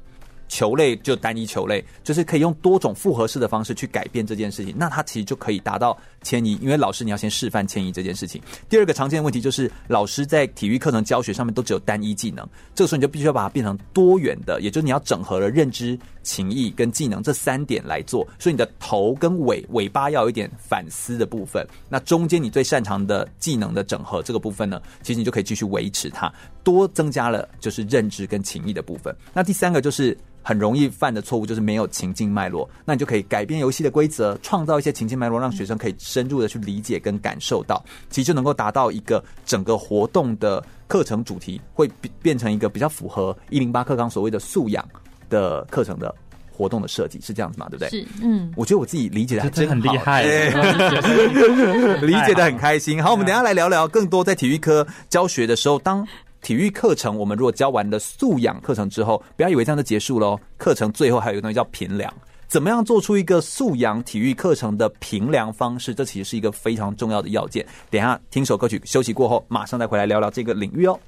[0.49, 6.57] 球类就单一球类，就是可以用多种复合式的方式去改变这件事情，那它其实就可以达到迁移。
[6.61, 8.41] 因为老师你要先示范迁移这件事情。
[8.69, 18.27] 第二个常见的问题就是，老师在体育课程教学上面都只有单一技能，这个时候你就必须要把它变成多元的，也就是你要整合了认知、情意跟技能这三点来做。
[18.39, 26.31] 所以你的头跟尾尾巴要有一点反思的部分，那中间你最擅长的技能的整合这个部分呢，其实你就可以继续维持它，
[26.63, 29.15] 多增加了就是认知跟情意的部分。
[29.33, 30.17] 那第三个就是。
[30.45, 41.89] 很容易犯的错误就是没有情境脉络，那你就可以改变游戏的规则，创造一些情境脉络，让学生可以深入的去理解跟感受到，其实就能够达到一个整个活动的课程主题会
[42.21, 44.87] 变成一个比较符合一零八课纲所谓的素养
[45.29, 46.13] 的课程的
[46.51, 47.67] 活动的设计，是这样子嘛？
[47.69, 47.89] 对不对？
[47.89, 50.21] 是，嗯，我觉得我自己理解的真很厉害，
[52.01, 53.01] 理解的很开心。
[53.01, 56.07] 好，我们等一下来聊聊更多在体育科教学的时候，当。
[56.43, 60.37] 体育课程，我们如果教完了素养课程之后，不要以为这样就结束喽。
[60.57, 62.13] 课程最后还有一个东西叫评量，
[62.53, 65.91] 怎么样做出一个素养体育课程的评量方式？
[65.91, 67.65] 这其实是一个非常重要的要件。
[67.89, 70.99] 等下听首歌曲休息过后，马上再回来聊聊这个领域哦。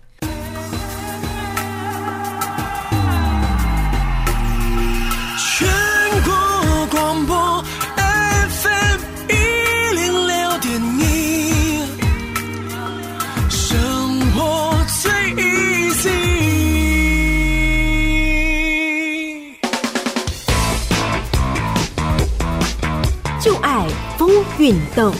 [24.65, 25.11] 运动，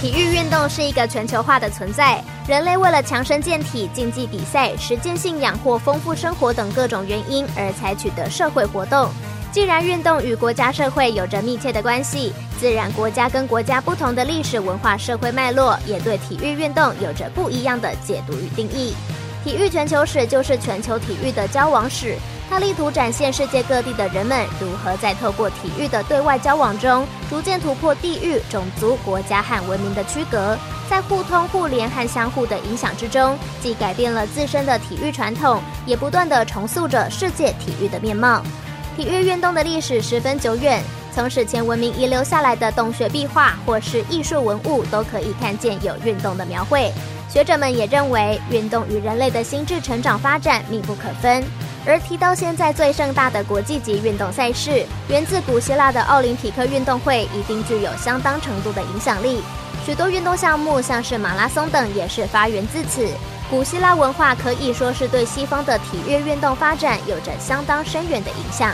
[0.00, 2.22] 体育运动是一个全球化的存在。
[2.46, 9.10] 人类为了强身健体、竞技比赛、实践信仰或丰富生活等各种原因而采取的社会活动。
[9.50, 18.94] 既然运动与国家社会有着密切的关系，自然国家跟国家不同的历史文化社会脉络，也对体育运动有着不一样的解读与定义。
[19.44, 22.16] 体育全球史就是全球体育的交往史。
[22.48, 30.56] 他力图展现世界各地的人们如何在透过体育的对外交往中，逐渐突破地域、种族、国家和文明的区隔，
[30.88, 38.42] 在互通互联和相互的影响之中，既改变了自身的体育传统，也不断地重塑着世界体育的面貌。
[38.96, 40.82] 体育运动的历史十分久远，
[41.14, 46.92] 从史前文明遗留下来的洞穴壁画或是艺术文物，都可以看见有运动的描绘。
[47.34, 51.42] 学者们也认为，运动与人类的心智成长发展密不可分。
[51.84, 59.42] 而提到现在最盛大的国际级运动赛事，源自古希腊的奥林匹克运动会，一定具有相当程度的影响力。
[59.84, 63.04] 许多运动项目，像是马拉松等，也是发源自此。
[63.50, 68.72] 古希腊文化可以说是对西方的体育运动发展有着相当深远的影响。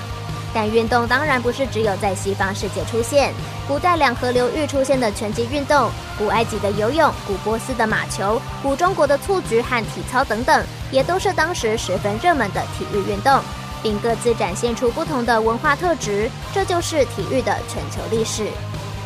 [0.53, 3.33] 但运动当然不是只有在西方世界出现，
[3.69, 13.41] 古代两河流域出现的拳击运动，古埃及的游泳，古波斯的马球，古中国的蹴鞠和体操等等，也都是当时十分热门的体育运动，
[13.83, 16.29] 并各自展现出不同的文化特质。
[16.53, 18.49] 这就是体育的全球历史。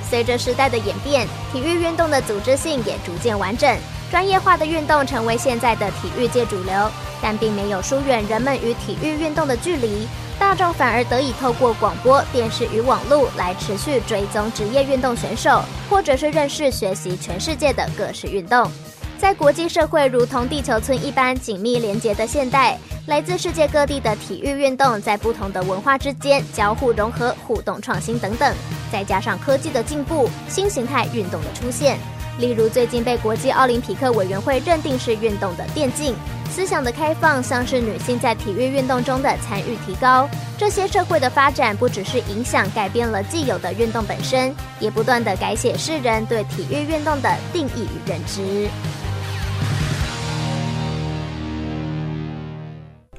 [0.08, 3.76] 随着时代的演变，体育运动的组织性也逐渐完整。
[4.10, 6.90] 专业化的运动成为现在的体育界主流，
[7.20, 10.06] 但并没有疏远人们与体育运动的距离。
[10.38, 18.70] 大众反而得以透过广播电视与网络来持续追踪职业运动选手，或者是认识学习全世界的各式运动。
[19.18, 28.54] 在国际社会如同地球村一般紧密连结的现代，来自世界各地的体育运动在不同的文化之间交互融合、互动创新等等，
[28.92, 31.98] 再加上科技的进步，新形态运动的出现，
[32.38, 36.14] 例如最近被国际奥林匹克委员会认定是运动的电竞。
[36.50, 48.68] 思想的开放，像是女性在体育运动中的参与提高，这些社会的发展不只是影响改变了既有的运动本身，也不断的改写世人对体育运动的定义与认知。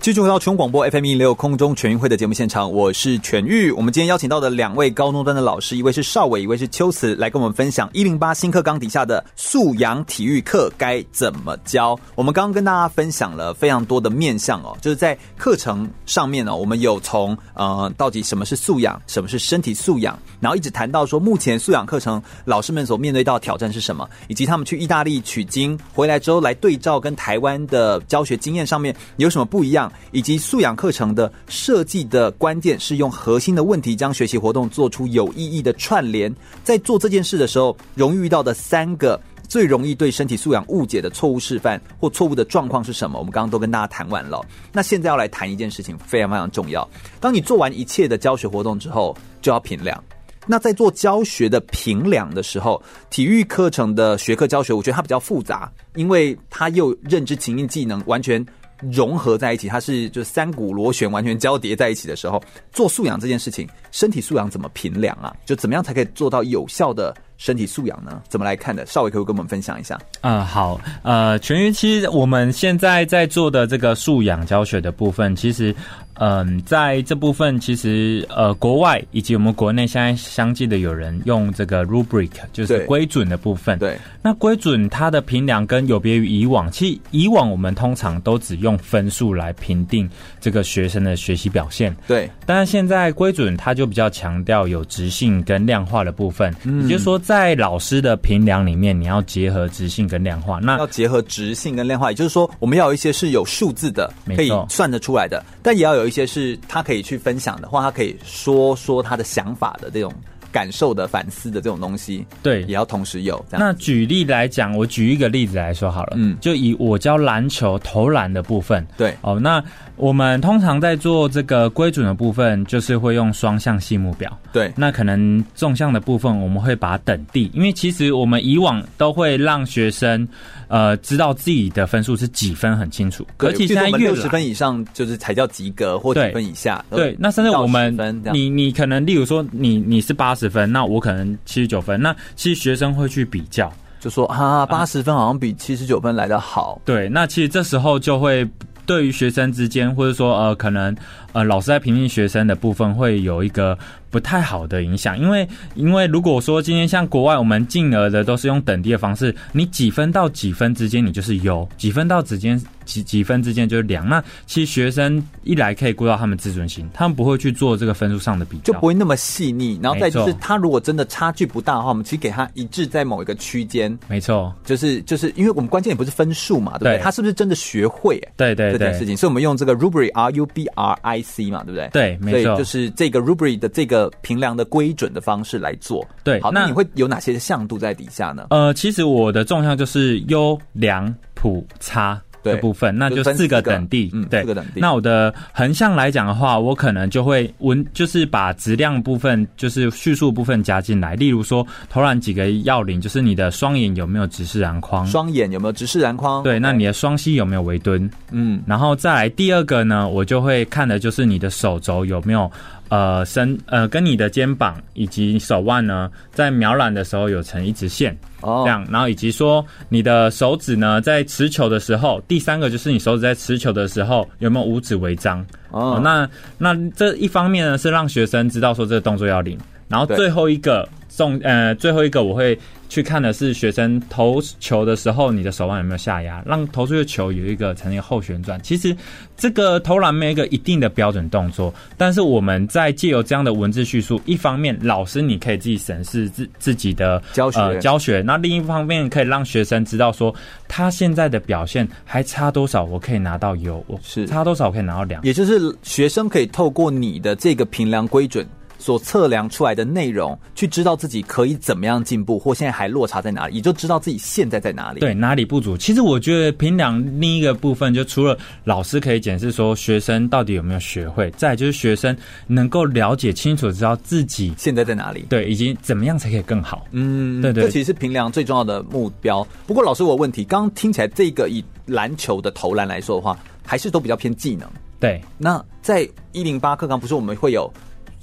[0.05, 3.71] 继续回到全广播 FM 一六空中全运会的节目现场，我是全玉。
[3.71, 11.99] 我们今天邀请到的两位高中端的老师，一位是邵伟，一位是秋慈，来跟我们分享一零八新课纲底下的素养体育课该怎么教。
[12.13, 29.91] 我们刚刚跟大家分享了非常多的面向哦，就是在课程上面呢，我们有从呃到底什么是素养，什么是身体素养，然后一直谈到说目前素养课程老师们所面对到的挑战是什么，以及他们去意大利取经回来之后来对照跟台湾的教学经验上面有什么不一样。
[30.11, 36.33] 以及素养课程的设计的关键是用核心的问题将学习活动做出有意义的串联。
[36.63, 43.19] 在做这件事的时候，容易遇到的三个最容易对身体素养误解的错误示范或错误的状况是什么？
[43.19, 44.43] 我们刚刚都跟大家谈完了。
[44.71, 46.87] 那现在要来谈一件事情，非常非常重要。
[47.19, 50.03] 当你做完一切的教学活动之后，就要评量。
[50.47, 52.79] 那在做教学的评量的时候，
[53.09, 58.45] 体育课程的学科教学，我觉得它比较复杂，因为它又认知、情境、技能完全。
[58.79, 65.35] 融合在一起，它是就三股螺旋完全交叠在一起的时候，做素养这件事情，身体素养怎么评量啊？
[65.45, 68.21] 就怎么样才可以做到有效的身体素养呢？
[68.27, 68.85] 怎么来看的？
[68.85, 69.99] 邵伟可以跟我们分享一下？
[70.21, 75.75] 嗯、好，呃，全玉其实我们现在在做的这个素养教学的部分，其实。
[76.15, 83.77] 嗯，在这部分其实呃，国外以及我们国内现在相继的有人用这个 rubric，就是规准的部分。
[83.79, 90.09] 对，那规准它的评量跟有别于以往，其实以往我们通常都只用分数来评定
[90.39, 91.93] 这个学生的学习表现。
[92.07, 96.55] 对，但是现在规准它就比较强调有质性跟量化的部分。
[96.63, 100.59] 嗯，也就是说，在老师的评量里面，你要结合质性跟量化。
[100.61, 106.04] 那要结合质性跟量化，也就是说，我们要有一些是有数字的，可以算得出来的，但也要有。
[106.05, 110.13] 有一些是他可以去分享的，话他可以说说他的想法的这种
[110.55, 113.43] 感受的反思的这种东西，对，也要同时有。
[113.51, 119.61] 那举例来讲，我举一个例子来说好了，嗯，就以我教篮球投篮的部分，对，哦，那。
[119.97, 124.37] 我们通常在做这个规准的部分，就是会用双向细目表。
[124.51, 130.27] 对，那可能纵向的部分，我们会把它等地，因为其实我们以往都会让学生，
[130.67, 133.25] 呃，知道自己的分数是几分很清楚。
[133.37, 136.83] 而且现在六十分以上就是才叫及格，或几分以下。
[136.89, 146.81] 对，对，那甚至我们，你你可能例如说你你是八十分，那我可能七十九分，那其实学生会去比较，就说啊，八十分好像比七十九分来得好。
[146.85, 148.47] 对，那其实这时候就会。
[148.87, 150.95] 对于学生之间，或者说呃，可能
[151.33, 153.75] 呃，老师在评定学生的部分会有一个。
[154.15, 164.07] 不太好的影响，因为因为如果说今天像国外，我们进额的都是用等低的方式，你几分到几分之间你就是优，几分到之间几几分之间就是良。
[164.07, 169.77] 那其实学生一来可以顾到他们自尊心，他们不会去做这个分数上的比较，就不会那么细腻。
[169.83, 173.99] 然后再就是他如果真的差距不大的话，我们其实给他一致在某一个区间。
[174.07, 176.97] 没错，就是就是因为我们关键也不是分数嘛，对不对？
[176.99, 178.15] 对他是不是真的学会？
[178.37, 181.89] 对对对，这件事情，所以我们用这个 rubric R U B R I C 嘛，对不对？
[181.91, 184.04] 对，没错，就是这个 rubric 的这个。
[184.21, 188.47] 评量的规准的方式来做，对，好，那你会有哪些向度在底下呢？
[188.49, 194.79] 呃，其实我的纵向就是优良普差的部分，那就四个等地，嗯，对，四个等地。
[194.79, 201.15] 那我的横向来讲的话，我可能就会文，就是把质量部分，就是叙述部分加进来。
[201.15, 206.43] 例如说，投篮几个要领，就是你的双眼有没有直视篮筐，双眼有没有直视篮筐？
[206.43, 208.07] 对，那你的双膝有没有围蹲？
[208.29, 212.51] 嗯，然后再来第二个呢，我就会看的就是你的手肘有没有。
[212.89, 229.57] 呃，身呃，跟你的肩膀以及手腕呢，在瞄篮的时候有成一直线哦，这样，然后以及说你的手指呢，在持球的时候，第三个就是你手指在持球的时候有没有五指围张哦，那那这一方面呢是让学生知道说这个动作要领，
[229.87, 230.87] 然后最后一个。
[231.17, 232.59] 重呃最后一个我会
[232.89, 238.61] 去看的是学生投球的时候，你的手腕有没有下压，让投出的球有一个呈现后旋转。
[238.61, 238.95] 其实
[239.35, 250.33] 这个投篮没有一个一定的标准动作，但是我们在借由这样的文字叙述，一方面老师你可以自己审视自自己的教学、呃、教学，那另一方面可以让学生知道说
[250.67, 258.47] 他现在的表现还差多少，我可以拿到优，我是差多少我可以拿到良，也就是学生可以透过你的这个评量规准。
[258.85, 264.99] 所测量出来的内容，去知道自己可以怎么样进步，或现在还落差在哪里，也就知道自己现在在哪里。
[264.99, 265.75] 对，哪里不足。
[265.75, 272.15] 其实我觉得评量另一个部分，就除了老师可以检视说学生到底有没有学会，再就是学生
[272.45, 276.85] 能够了解清楚，知道自己现在在哪里，对，以及怎么样才可以更好。
[276.91, 279.43] 嗯，对，对对，这其实是评量最重要的目标。
[279.65, 284.69] 不过老师，我有问题，刚刚听起来这个以篮球的投篮来说的话，还是都比较偏技能。
[284.99, 287.67] 对，那在一零八课纲不是我们会有。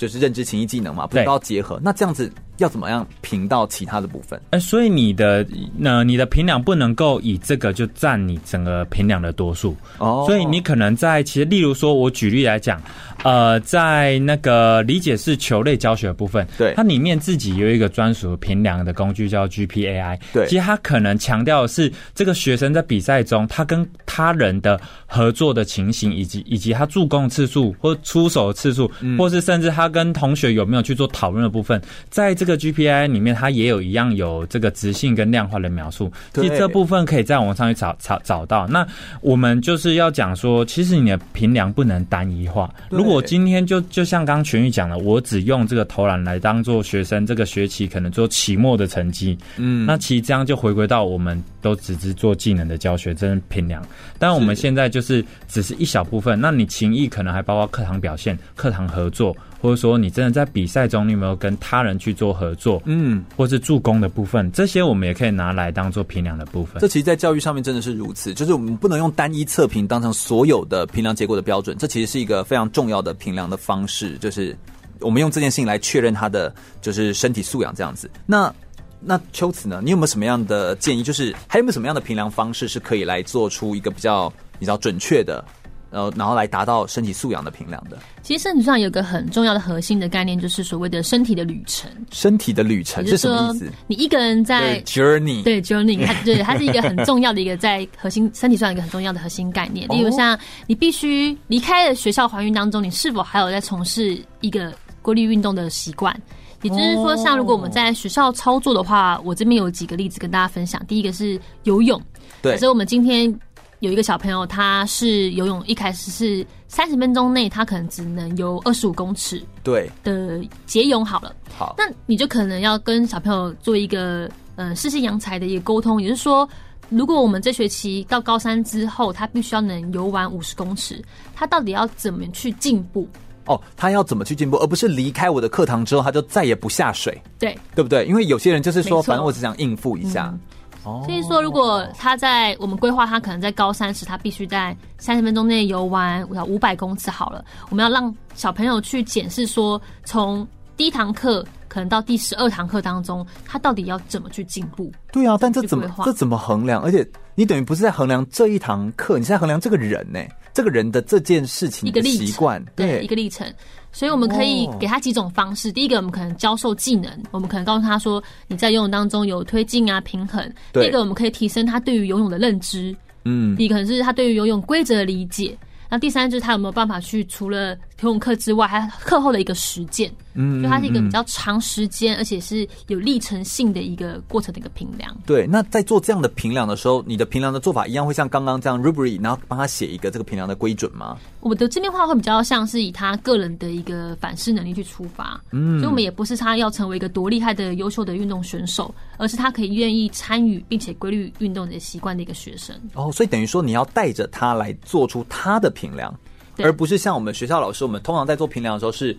[0.03, 1.78] 就是认知、情意、技能嘛，不知道结合？
[1.80, 2.28] 那这样子
[2.62, 4.38] 要怎么样评到其他的部分？
[4.50, 5.46] 哎、欸，所以你的
[5.76, 10.24] 那你的评量不能够以这个就占你整个评量的多数哦。
[10.26, 12.80] 所以你可能在其实，例如说，我举例来讲。
[13.24, 36.11] 呃，在那个理解式球类教学的部分，对，它里面自己有一个专属评量的工具叫 GPAI，对，其实它可能强调的是这个学生在比赛中他跟他人的合作的情形，以及以及他助攻次数或出手的次数，嗯，或是甚至他跟同学有没有去做讨论的部分，在这个 GPAI 里面，它也有一样有这个直性跟量化的描述。
[36.34, 38.66] 其实这部分可以在网上去找找找到。
[38.66, 38.86] 那
[39.20, 53.82] 我们就是要讲说，其实你的评量不能单一化，如果今天就就像刚刚全玉讲的，我只用这个投篮来当做学生这个学期可能做期末的成绩，嗯，那其实这样就回归到我们都只是做技能的教学，真的评量。
[54.18, 59.36] 但我们现在就是只是一小部分，那你情谊可能还包括课堂表现、课堂合作。
[59.62, 62.82] 或者说，你真的在比赛中，你有没有跟他人去做合作？
[62.84, 66.80] 嗯，或是助攻的部分，这些我们也可以拿来当做评量的部分。
[66.80, 71.76] 这其实，在教育上面真的是如此，就是我们不能用单一测评当成所有的评量结果的标准。
[71.78, 74.56] 这其实是一个非常重要的评量的方式，就是
[74.98, 78.10] 我们用这件事情来确认他的就是身体素养这样子。
[78.26, 78.52] 那
[78.98, 79.80] 那秋子呢？
[79.84, 81.04] 你有没有什么样的建议？
[81.04, 85.44] 就是还有没有什么样的评量方式是可以来做出一个比较比较准确的？
[85.93, 87.99] 然后，然后来达到身体素养的平量的。
[88.22, 91.90] 其实身体上有个很重要的核心的概念，就是所谓的身体的旅程。
[92.11, 93.70] 身体的旅程是什么意思？
[93.86, 99.86] 你一个人在 journey，对 journey，它对 它是一个很重要的一个在核心身体上一个很重要的核心概念。
[99.88, 104.72] 例如像你必须离开了学校环境当中，你是否还有在从事一个
[105.03, 106.18] 规律运动的习惯？
[106.62, 110.80] 也就是说，像如果我们在学校操作的话，我这边有几个例子跟大家分享。
[110.86, 112.01] 第一个是游泳，
[112.40, 113.38] 对，所以我们今天。
[113.83, 121.35] 有一个小朋友，他是游泳，一开始是三十分钟内，他可能只能游二十五公尺，对的节泳好了。
[121.53, 126.49] 好，那你就可能要跟小朋友做一个呃适性扬才的一个沟通，也就是说，
[126.91, 131.03] 如果我们这学期到高三之后，他必须要能游完五十公尺，
[131.35, 133.09] 他到底要怎么去进步？
[133.47, 138.07] 哦，他要怎么去进步，而不是离开我的课堂之后，他就再也不下水，对对不对？
[138.07, 140.28] 因为有些人就是说，反正我只想应付一下。
[140.33, 140.41] 嗯
[140.83, 147.45] 所以说，如果他在我们规划他可能在高三时，他必须在三十分钟内游完五百公尺好了。
[147.70, 154.93] 我们要让小朋友去检视说，从第一堂课可能到第十二堂课当中，他到底要怎么去进步？
[155.12, 156.83] 对啊，但这怎么这怎么衡量？
[156.83, 160.18] 而且你等于不是在衡量这一堂课，你是在衡量这个人呢？
[160.53, 163.47] 这个人的这件事情的习惯，对，一个历程。
[163.93, 165.70] 所以我们可以给他几种方式。
[165.70, 170.43] 第一个，我们可能教授技能，我们可能告诉他说，你在游泳当中有推进啊、平衡。
[170.72, 172.95] 第二个，我们可以提升他对于游泳的认知。
[173.24, 175.57] 嗯，第一个可能是他对于游泳规则的理解。
[175.90, 180.12] 那第三就是他有没有办法去除了游泳课之外，还课后的一个实践。
[180.34, 185.14] 嗯，就它是一个比较长时间，而且是有历程性的一个过程的一个评量。
[185.26, 191.18] 对，那在做这样的评量的时候，你的评量的做法一样会像刚刚这样 rubric，然后帮他写一个这个评量的规准吗？
[191.40, 195.38] 我的这边话会比较像是以他个人的一个反思能力去出发。
[195.50, 202.74] 嗯，所以我们也不是他要成为一个多厉害的优秀的运动选手，而是他可以愿意参与并且规律运动的习惯的一个学生。
[202.94, 206.18] 哦，所以等于说你要带着他来做出他的评量，
[206.59, 209.16] 而不是像我们学校老师，我们通常在做评量的时候是。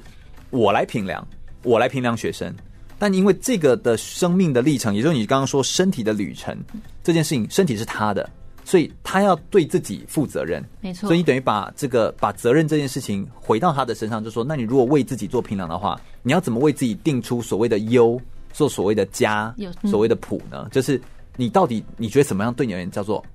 [0.49, 1.27] 我来评量，
[1.63, 2.53] 我来评量学生，
[2.99, 6.55] 但因为这个的生命的历程，也就是你刚刚说身体的旅程
[7.03, 8.29] 这件事情，身体是他的，
[8.63, 11.07] 所以他要对自己负责任，没错。
[11.07, 18.21] 所以你等于把这个把责任这件事情回到他的身上，就说，那你如果为自己做评量的话，你要怎么为自己定出所谓的优，
[18.51, 19.55] 做所谓的佳，
[19.85, 20.67] 所谓的谱呢？
[20.71, 21.01] 就是
[21.35, 23.25] 你到底你觉得怎么样对你而言叫做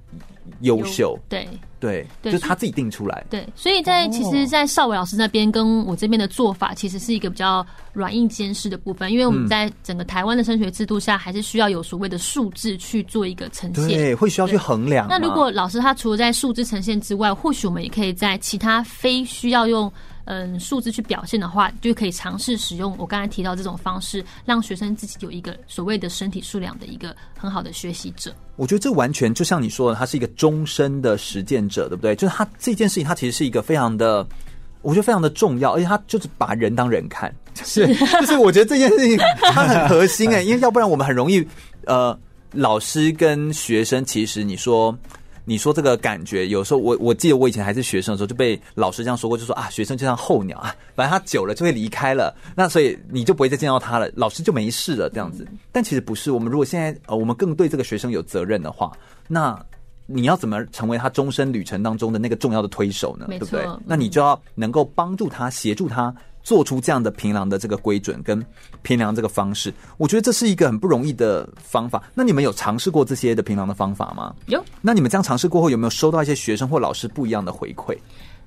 [0.60, 1.18] 优秀？
[1.28, 1.48] 对
[1.80, 3.24] 对对，就是他自己定出来。
[3.30, 9.12] 对，所以在其实，在邵伟老师那边跟我这边的做法，其实是一个比较软硬兼施的部分。
[9.12, 15.06] 因为我们在整个台湾的升学制度下，还是需要有所谓的数字去做一个呈现，对，会需要去衡量。
[15.08, 19.92] 那如果老师他除了在数字呈现之外，或许我们也可以在其他非需要用。
[20.30, 28.30] 嗯，数字去表现的话，就可以尝试使用我刚才提到这种方式，让学生自己有一个所谓的身体数量的一个很好的学习者。
[28.56, 32.14] 我觉得这完全就像你说的，他是一个终身的实践者，对不对？
[32.14, 34.26] 就是他这件事情，他其实是一个非常的，
[34.82, 37.86] 我觉得非常的重要，而且他就是把人当人看， 是，
[38.20, 41.42] 就是我觉得这件事情它很核心哎，因为要不然我们很容易，
[41.86, 42.14] 呃，
[42.52, 44.94] 老师跟学生其实你说。
[45.48, 55.48] 你说这个感觉，有时候我我记得我以前还是学生的时候，就被老师这样说过，就说啊，学生就像候鸟啊，反正他久了就会离开了，那所以你就不会再见到他了，老师就没事了这样子。
[55.72, 58.92] 但其实不是，我们如果现在呃，我们更对这个学生有责任的话，
[59.26, 59.58] 那
[60.04, 63.24] 你要怎么成为他终身旅程当中的那个重要的推手呢？
[63.28, 63.66] 对不对？
[63.86, 66.14] 那你就要能够帮助他，协助他。
[66.48, 68.42] 做出这样的平量的这个规准跟
[68.80, 72.02] 平量这个方式，我觉得这是一个很不容易的方法。
[72.14, 74.34] 那你们有尝试过这些的平量的方法吗？
[74.46, 74.64] 有。
[74.80, 77.94] 那你们这样尝试过后，有没有收到一些学生或老师不一样的回馈？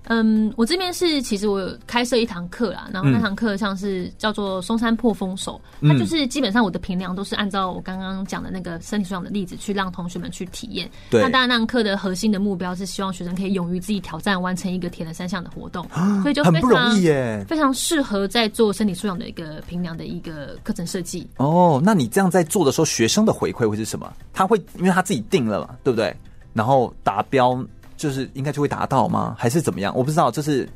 [0.06, 10.89] 嗯，我这边是其实我有开设一堂课啦，然后那堂课像是叫做松山破风手，嗯、它就是基本上我的评量都是按照我刚刚讲的那个身体素养的例子去让同学们去体验。
[11.10, 15.88] 对，那当然那堂课的核心的目标是希望学生可以勇于自己挑战，完成一个铁人三项的活动，
[16.24, 21.28] 所以就非常很不容易耶，非常适合在做身体素养的一个评量的一个课程设计。
[21.38, 24.12] 哦，那你这样在做的时候，学生的回馈会是什么？
[24.34, 26.16] 他会因为他自己定了嘛，对不对？
[26.54, 27.64] 然后达标。
[28.02, 29.36] 就是应该就会达到吗？
[29.38, 29.95] 还是怎么样？
[29.95, 30.32] 我不知道。
[30.32, 30.68] 就是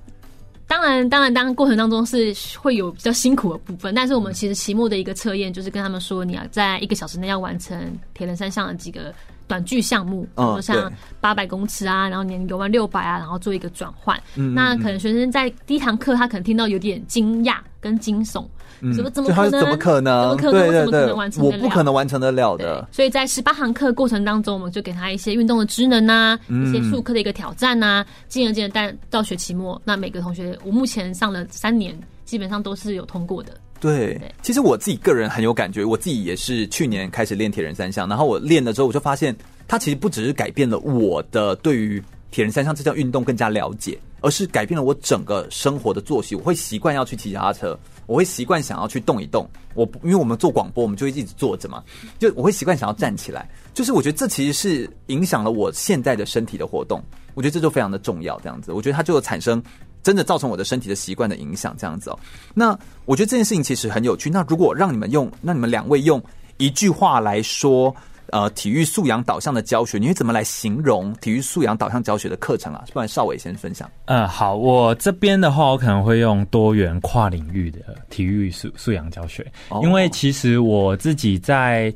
[0.67, 3.95] 当然，当然，当然，过程当中是会有比较辛苦的部分。
[3.95, 7.75] 但是我们其实期末的一个测验，就是跟他们说，你要在一个小时内要完成
[8.13, 9.11] 铁人三项的几个
[9.47, 14.21] 短距项目，比如说像八百公尺啊，然后你游完六百啊，然后做一个转换。
[14.35, 18.45] 嗯，那可能学生在第一堂课，他可能听到有点惊讶跟惊悚。
[18.93, 19.51] 怎么怎么可能？
[19.59, 20.37] 怎么可能？
[20.37, 22.87] 对对对，我不可能完成得了的。
[22.91, 33.51] 所以在十八堂课过程当中，我们就给他一些运动的职能啊，一些术科的一个挑战啊，进而进而但到学期末，那每个同学，我目前上了三年，基本上都是有通过的。
[33.79, 39.35] 对，其实我自己个人很有感觉，我自己也是去年开始练铁人三项，然后我练了之后，我就发现，
[39.67, 47.77] 它其实不只是改变了我的对于铁人三项这项运动更加了解，而是改变了我整个生活的作息，我会习惯要去骑脚踏车。
[48.07, 51.83] 我会习惯想要去动一动，我因为我们做广播，我们就会一直坐着嘛，
[52.17, 57.03] 就我会习惯想要站起来，就是我觉得这其实是影响了我现在的身体的活动，
[57.35, 59.61] 我觉得这就非常的重要，这样子，我觉得它就有产生
[60.01, 62.19] 真的造成我的身体的习惯的影响，这样子哦。
[62.55, 64.27] 那我觉得这件事情其实很有趣。
[64.27, 66.23] 那如果让你们用，那你们两位用
[66.57, 67.95] 一句话来说。
[68.35, 72.83] 呃，体育素养导向的教学，你会怎么来形容体育素养导向教学的课程啊？
[72.91, 73.89] 不然邵伟先分享。
[74.07, 77.79] 嗯，好，我这边的话，我可能会用多元跨领域的
[78.09, 81.93] 体育素素养教学，哦，因为其实我自己在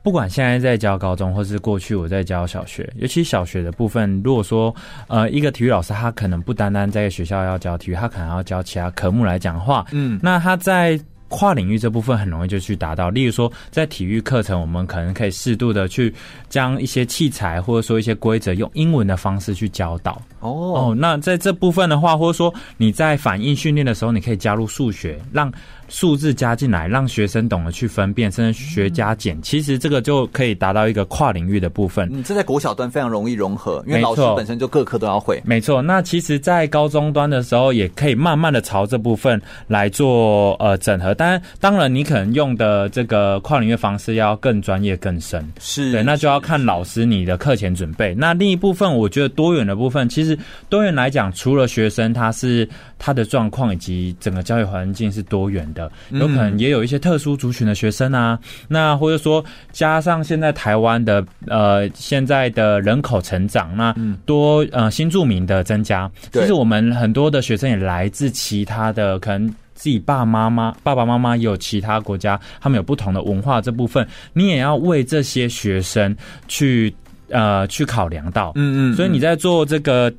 [0.00, 4.72] 不管现在在教高中，或是过去我在教小学，尤其小学的部分，如果说
[5.08, 10.96] 呃一个体育老师他可能不单单在学校要教体育，他可能要教其他科目来讲话，嗯，那他在。
[11.30, 16.12] 跨领域这部分很容易就去达到，例如说在体育课程，我们可能可以适度的去
[16.50, 20.20] 将一些器材或者说一些规则用英文的方式去教导。
[20.40, 25.50] 哦哦，那在这部分的话，或者说你在反应训练的时候，你可以加入数学，让
[25.90, 29.36] 数字加进来，让学生懂得去分辨，甚至学加减。
[29.36, 32.08] 嗯、其实这个就可以达到一个跨领域的部分。
[32.10, 35.42] 嗯，这在国小端非常容易融合，因为老师本身就各科都要会。
[35.44, 41.12] 没错，那其实，在高中端的时候，也可以慢慢的朝这部分来做呃整合。
[41.12, 48.14] 当然，当然你可能用的这个跨领域方式要更专业更深，是对，那就要看老师你的课前准备。
[48.14, 50.38] 那另一部分，我觉得多元的部分，其实
[50.68, 52.68] 多元来讲，除了学生他是
[53.00, 58.38] 他的状况以及整个教育环境是多元的，有可能也有一些特殊族群的学生啊，
[58.68, 63.92] 那或者说加上现在台湾的呃现在的人口成长，那
[64.24, 69.52] 多呃新住民的增加，其实我们很多的学生也来自其他的可能。
[69.72, 76.14] 自己爸妈妈、爸爸妈妈也有其他国家，他们有不同的文化，这部分你也要为这些学生
[76.48, 76.94] 去
[77.30, 78.52] 呃去考量到。
[78.56, 80.12] 嗯，嗯嗯，所以你在做这个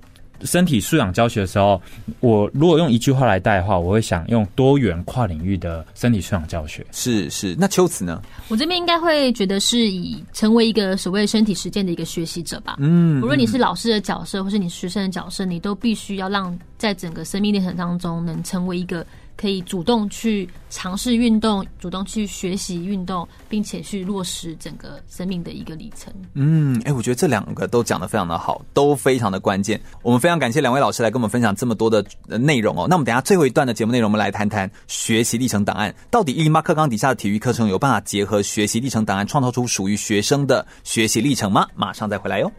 [0.44, 1.82] 身体素养教学的时候，
[2.20, 6.86] 我如果用一句话来带的话，我会想用多元跨领域的身体素养教学。
[6.92, 8.22] 是是，那秋子呢？
[8.50, 12.76] 我这边应该会觉得是以成为一个所谓身体实践的一个学习者吧。
[12.80, 19.06] 嗯，无论你是老师的角色，或是你学生的角色，你都必须要让在整个生命历程当中能成为一个。
[19.36, 26.14] 可以主动去尝试运动，主动去学习运动，并且去落实整个生命的一个里程。
[26.34, 29.82] 嗯，哎、我觉得这两个都讲得非常的好，都非常的关键。
[30.02, 32.88] 我们非常感谢两位老师来跟我们分享这么多的内容哦。
[32.88, 35.94] 那我们等下最后一段的节目内容，我们来谈谈学习历程档案。
[36.10, 41.68] 到底一零八课纲底下的体育课程有办法结合学习历程档案，创造出属于学生的学习历程吗？
[41.76, 42.52] 马上再回来哟。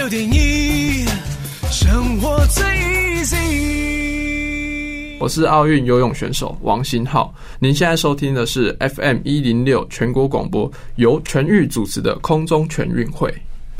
[0.00, 1.04] 六点一，
[1.70, 2.64] 生活最
[3.22, 3.36] easy。
[5.20, 13.30] 我是奥运游泳选手王新浩，您现在收听的是 FM 一零六全国广播，由全域主持的空中全运会。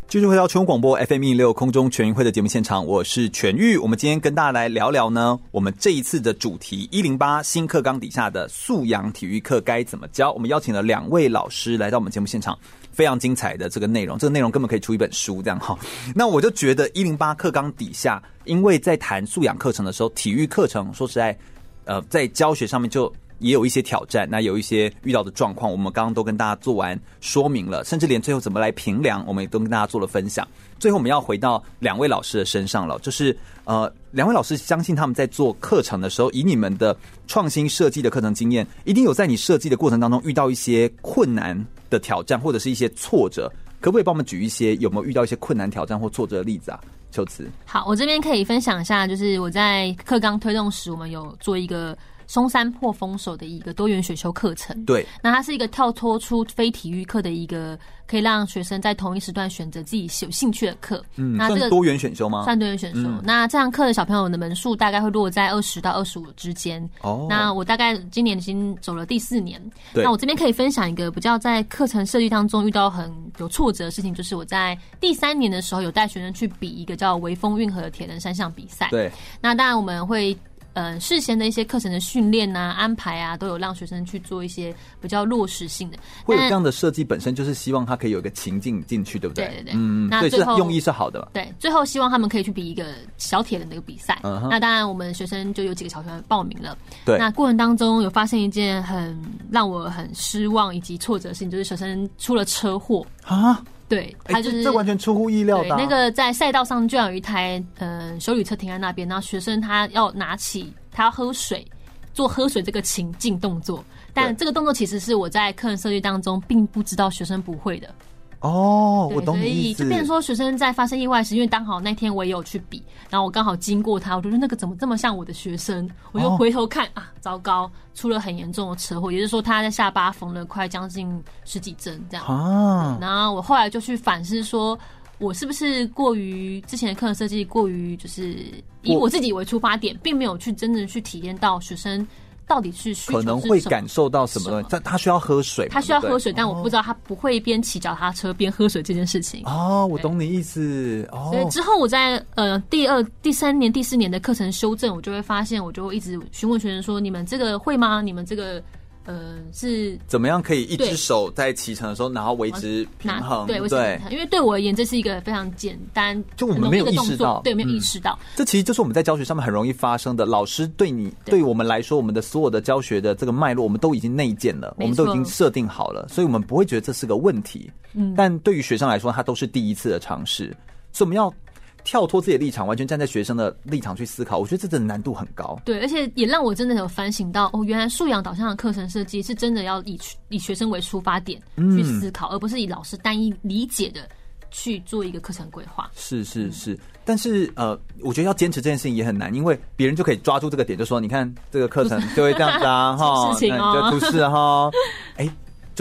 [0.07, 3.75] 继续回到全国广播 FM 一零六空中全运会的节目现场，我是全玉。
[3.77, 10.31] 我们今天跟大家来聊聊呢，我们这一次的主题一零八新课纲底下的素养体育课该怎么教？
[10.33, 12.55] 我们邀请了两位老师来到我们节目现场。
[12.91, 15.77] 非常精彩的这个内容，这个内容根本可以出一本书这样哈。
[16.13, 21.37] 那我就觉得一零八课纲底下，因为在谈素养课程的时候，体育课程说实在，
[21.85, 30.47] 呃，在教学上面就也有一些挑战，那有一些遇到的状况，我们刚刚都跟大家做完说明了，甚至连最后怎么来评量，我们也都跟大家做了分享。
[30.77, 33.35] 最后我们要回到两位老师的身上了，就是
[33.65, 36.95] 呃，两位老师相信他们在做课程的时候，以你们的
[37.27, 41.59] 创新设计的课程经验，一定有在你设计的过程当中遇到一些困难
[41.91, 43.47] 的挑战或者是一些挫折，
[43.79, 46.79] 可不可以帮我们举一些有没有遇到一些困难挑战或挫折的例子啊？
[47.11, 51.95] 秋瓷，好，我这边可以分享一下，就是我在课纲推动时，我们有做一个。
[52.31, 57.77] 松山破风手的一个多元选修课程，对，那它是一个跳脱出非体育课的一个，
[58.07, 61.03] 可以让学生在同一时段选择自己有兴趣的课。
[61.17, 62.45] 嗯，那这个多元选修吗？
[62.45, 63.01] 算多元选修。
[63.01, 66.81] 嗯、那这堂课的小朋友的门数大概会落在二十到二十五之间。
[67.01, 69.61] 哦，那我大概今年已经走了第四年。
[69.93, 78.87] 对，那我这边可以分享一个比较在课程设计当中遇到很有挫折的事情，就是我在第三年的时候有带学生去比一个叫微风运河的铁人三项比赛。
[78.89, 80.33] 对，那当然我们会。
[80.73, 85.97] 呃，事先的一些课程的训练啊、安排啊，都有让学生去做一些比较落实性的。
[86.23, 89.45] 会有这样的设计，本身就是希望他可以有一个情境进去，对不对？
[89.47, 89.73] 对对对。
[89.75, 91.27] 嗯，那最后用意是好的。
[91.33, 92.85] 对，最后希望他们可以去比一个
[93.17, 94.17] 小铁人的一个比赛。
[94.23, 96.77] 那当然，我们学生就有几个小学生报名了。
[97.05, 97.17] 对。
[97.17, 99.19] 那过程当中有发生一件很
[99.51, 103.61] 让我很失望以及挫折的事情，就是学生出了车祸啊。
[103.91, 105.77] 对，他就是、欸、这，这完全出乎意料的、啊。
[105.77, 111.67] 那个在赛道上，就有一台呃修理车停在那边，然后学生他要拿起，他要喝水，
[112.13, 117.93] 做喝水这个情境动作，但这个动作其实是我在课程设计当中并不知道学生不会的。
[118.41, 119.41] 哦，我懂你。
[119.41, 125.89] 所以就变成说，学生在发生意外时，因为刚好那天我也有去比，然后我刚好经过他，我觉得那个怎么这么像我的学生？
[126.11, 132.25] 我就回头看、哦、啊，糟糕，出了很严重的车祸，也就是说他在下巴缝了快将近十几针这样。
[132.25, 134.77] 啊，然后我后来就去反思说，
[135.19, 138.37] 我是不是过于之前的课程设计过于就是
[138.81, 142.05] 以我自己为出发点，并没有去真正去体验到学生。
[142.51, 144.61] 到底是需可能会感受到什么？
[144.63, 149.41] 他他需要喝水，他需要喝水，但我不知道他不会边骑脚踏车边喝水这件事情。
[149.45, 151.07] 哦，我懂你意思。
[151.13, 158.01] 哦，所以之后我在呃第二、第三年、第四年的课程修正，我就会发现，我就会一直询问学生说：“你们这个会吗？
[158.01, 158.61] 你们这个？”
[159.05, 163.47] 呃，是怎么样可以一只手在骑乘的时候，然后维持平衡？
[163.47, 168.17] 对对，因为对我而言，这是一个非常简单，就我们没有意识到，对，没有意识到。
[168.35, 170.25] 这其实就是我们在教学上面很容易发生的。
[170.25, 177.71] 老师对你，对我们来说，我们的所有的教学的这个脉络，我们都已经内建了，我们都已经设定好了，所以我们不会觉得这是个问题。
[177.93, 180.55] 嗯，但对于学生来说，他都是第一次的尝试，
[180.91, 181.33] 所以我们要。
[181.83, 185.59] 跳脱自己的立场，完全站在学生的立场去思考，我觉得这真的难度很高。
[185.65, 189.99] 对，而且也让我真的有反省到，哦，原来素养导向的课程设计是真的要以
[190.29, 194.07] 以学生为出发点去思考，嗯、而不是以老师单一理解的
[194.51, 195.89] 去做一个课程规划。
[195.95, 204.69] 是是是，但是呃，我觉得要坚持这件事情也很难，因为别人就可以抓住这个点，就说你看这个课程就会这样子啊， 哈，事情哦，就出事哈，
[205.17, 205.29] 哎。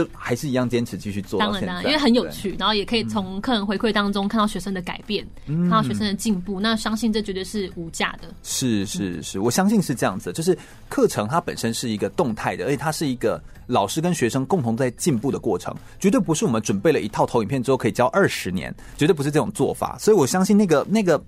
[0.04, 8.28] 就还是一样坚持继续做，当然当然，因为很有趣，然后也可以从客人回馈当中看到学生的改变，嗯、看到学生的进步，那相信这绝对是无价的。
[8.42, 10.56] 是是是，我相信是这样子，就是
[10.88, 19.96] 课程它本身是一个动态的，而且它是一个老师跟学生共同在进步的过程，绝对不是我们准备了一套投影片之后可以教二十年，绝对不是这种做法。
[19.98, 21.22] 所以我相信那个那个。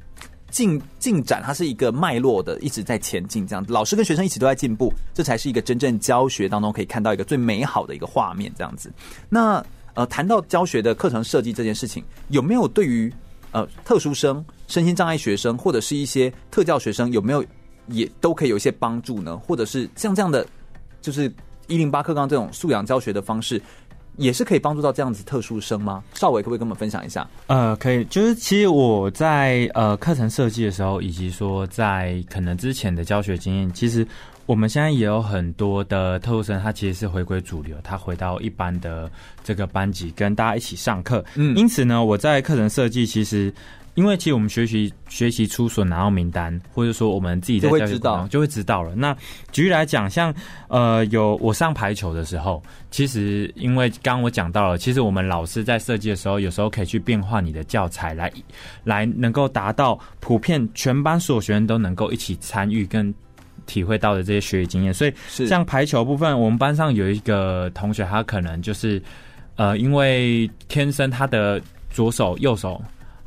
[0.52, 3.64] 进进展，它是一个脉络的，一直在前进，这样。
[3.66, 8.92] 老师跟学生一起都在进步，这才是一个真正教学当中可以看到一个最美好的一个画面，这样子。
[9.28, 9.64] 那
[9.94, 13.12] 呃，谈到教学的课程设计这件事情，有没有对于
[13.50, 17.44] 呃特殊生、身心障碍学生或者是一些特教学生，有没有
[17.88, 19.36] 也都可以有一些帮助呢？
[19.36, 20.46] 或者是像这样的，
[21.00, 21.32] 就是
[21.66, 23.60] 一零八课纲这种素养教学的方式，
[24.16, 26.02] 也是可以帮助到这样子特殊生吗？
[26.14, 27.26] 少伟可不可以跟我们分享一下？
[27.46, 34.06] 呃，可以，就是其实我在呃课程设计的时候，以及说在可能之前的教学经验，其实
[34.46, 39.10] 我们现在也有很多的特殊生，他其实是回归主流，他回到一般的
[39.42, 41.24] 这个班级跟大家一起上课。
[41.34, 43.52] 嗯，因此呢，我在课程设计其实。
[43.94, 48.94] 因为其实我们学习学习出所拿到名单，或者说我们自己在教学当中就会知道了。
[48.94, 49.14] 那
[49.50, 50.34] 举例来讲，像
[50.68, 58.32] 呃有我上排球的时候，其实因为刚刚我讲到了，其实我们老师在设计的时候，有时候可以去变化你的教材来，
[58.84, 63.14] 来来能够达到普遍全班所有学生都能够一起参与跟
[63.66, 64.94] 体会到的这些学习经验。
[64.94, 65.12] 所以
[65.46, 69.02] 像排球部分，我们班上有一个同学，他可能就是
[69.56, 71.60] 呃因为天生他的
[71.90, 72.82] 左手右手。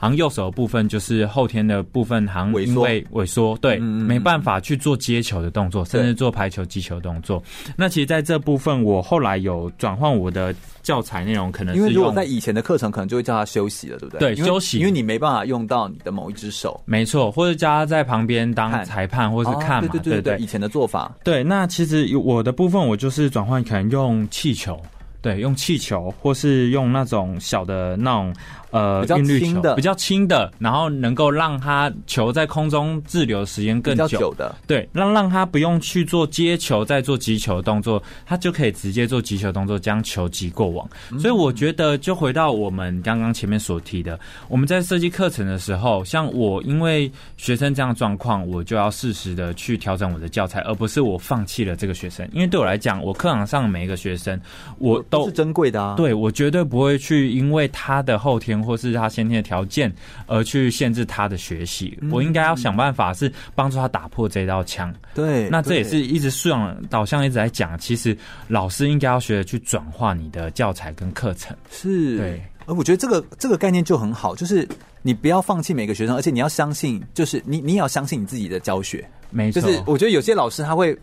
[0.05, 7.41] 好像右手的部分就是后天的部分，好像因为萎缩，对，没办法去做接球的动作，甚至做排球击球动作。
[7.75, 10.53] 那其实在这部分，我后来有转换我的
[10.83, 14.35] 教材内容，可能是因为如果在以前的课程，可能就会叫他休息了，对不对？
[14.35, 21.11] 对，休息，因为你没办法用到你的某一只手，没错，或者叫他在旁边当裁判，或是看嘛，对对对对，以前的做法。
[21.23, 24.79] 对，那其实我的部分，我就是转换，可能用气球。
[25.21, 28.31] 对，用气球，或是用那种小的那种
[28.75, 34.55] 呃比较轻的、比较轻的，然后能够让它球在空中滞留时间更久，久的。
[34.67, 40.87] 对，让让它不用去做接球再做击球动作，它就可以直接做击球动作，将球击过网。
[41.11, 41.19] 嗯。
[41.19, 52.27] 所以我觉得，就回到我们刚刚前面所提的，我们在设计课程的时候，像我因为学生这样状况，我就要适时的去调整我的教材，而不是我放弃了这个学生。
[52.31, 54.39] 因为对我来讲，我课堂上每一个学生，
[54.77, 55.15] 我都。
[55.15, 55.95] 都是珍贵的啊！
[55.95, 59.93] 对，我绝对不会去因为他的后天或是他先天的条件
[60.25, 61.97] 而去限制他的学习。
[62.01, 64.93] 嗯、我应该要想办法是帮助他打破这道墙。
[65.13, 68.17] 对，那这也是一直素养导向一直在讲，其实
[68.47, 71.55] 老师应该要学着去转化你的教材跟课程。
[71.69, 72.41] 是，对。
[72.65, 74.67] 而我觉得这个这个概念就很好，就是
[75.03, 79.07] 你不要放弃每个学生，而且你要相信，就是你你也要相信你自己的教学。
[79.29, 80.97] 没错，就是我觉得有些老师他会。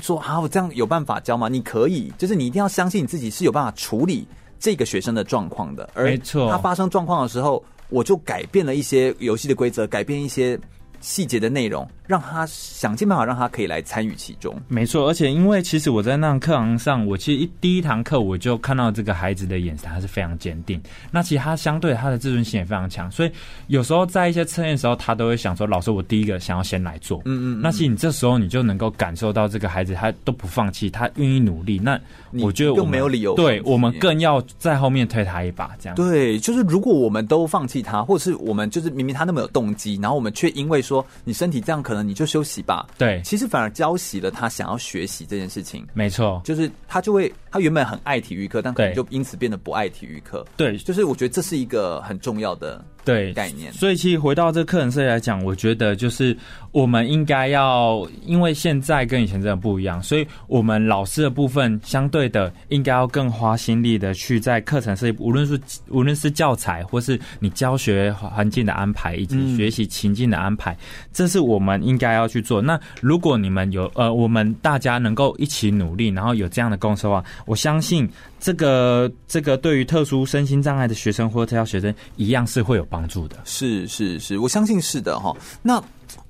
[0.00, 1.48] 说啊，我这样有办法教吗？
[1.48, 4.26] 你可以，就是你一定要相信你自己是有办法处理
[4.60, 5.90] 这个学生的状况的。
[5.96, 10.56] 没错，他发生状况的时候，我就改变了一些游戏的规则，改变一些。
[11.00, 14.54] 细节的内容，让他想尽办法让他可以来参与其中。
[14.68, 20.80] 没错，而且因为其实我在那堂课堂上，我其实一第一堂课我就看到这个孩子的眼神，他是非常坚定。
[21.10, 23.30] 那其实他相对他的自尊心也非常强，所以
[23.68, 27.60] 有时候在一些测验的时候，他都会想说：“老师，我第一个想要先来做。”嗯嗯。
[27.62, 31.78] 那其实你这时候你就能够感受到这个孩子他都不放弃，他愿意努力。
[31.78, 31.98] 那
[32.40, 35.70] 我觉得我更没有理由，对我们更要在后面推他一把。
[35.80, 42.86] 这样对，就是如果我们都放弃他，或者是我们就是明明他那么有动机，然后我们却因为说你身体这样可能你就休息吧。
[42.98, 45.86] 对，其实反而浇熄了他想要学习这件事情。
[45.94, 50.44] 没错，就是他就会，他原本很爱体育课，但可能就因此变得不爱体育课。
[50.56, 52.84] 对，就是我觉得这是一个很重要的。
[53.02, 56.36] 对概念，所以其实回到这个课程设计来讲，我觉得就是
[56.72, 70.76] 我们应该要，因为现在跟以前真的不一样，所以我们老师的部分相对的应该要更花心力的去在课程设计，无论是无论是教材或是你教学环境的安排，以及学习情境的安排，
[71.12, 72.62] 这是我们应该要去做。
[72.62, 78.08] 那如果你们有呃，我们大家能够一起努力，然后有这样的共识的话，我相信。
[78.42, 83.36] 这个这个对于特殊身心障碍的学生或特教学生一样是会有帮助的。
[83.44, 85.36] 是是是，我相信是的哈。
[85.60, 85.78] 那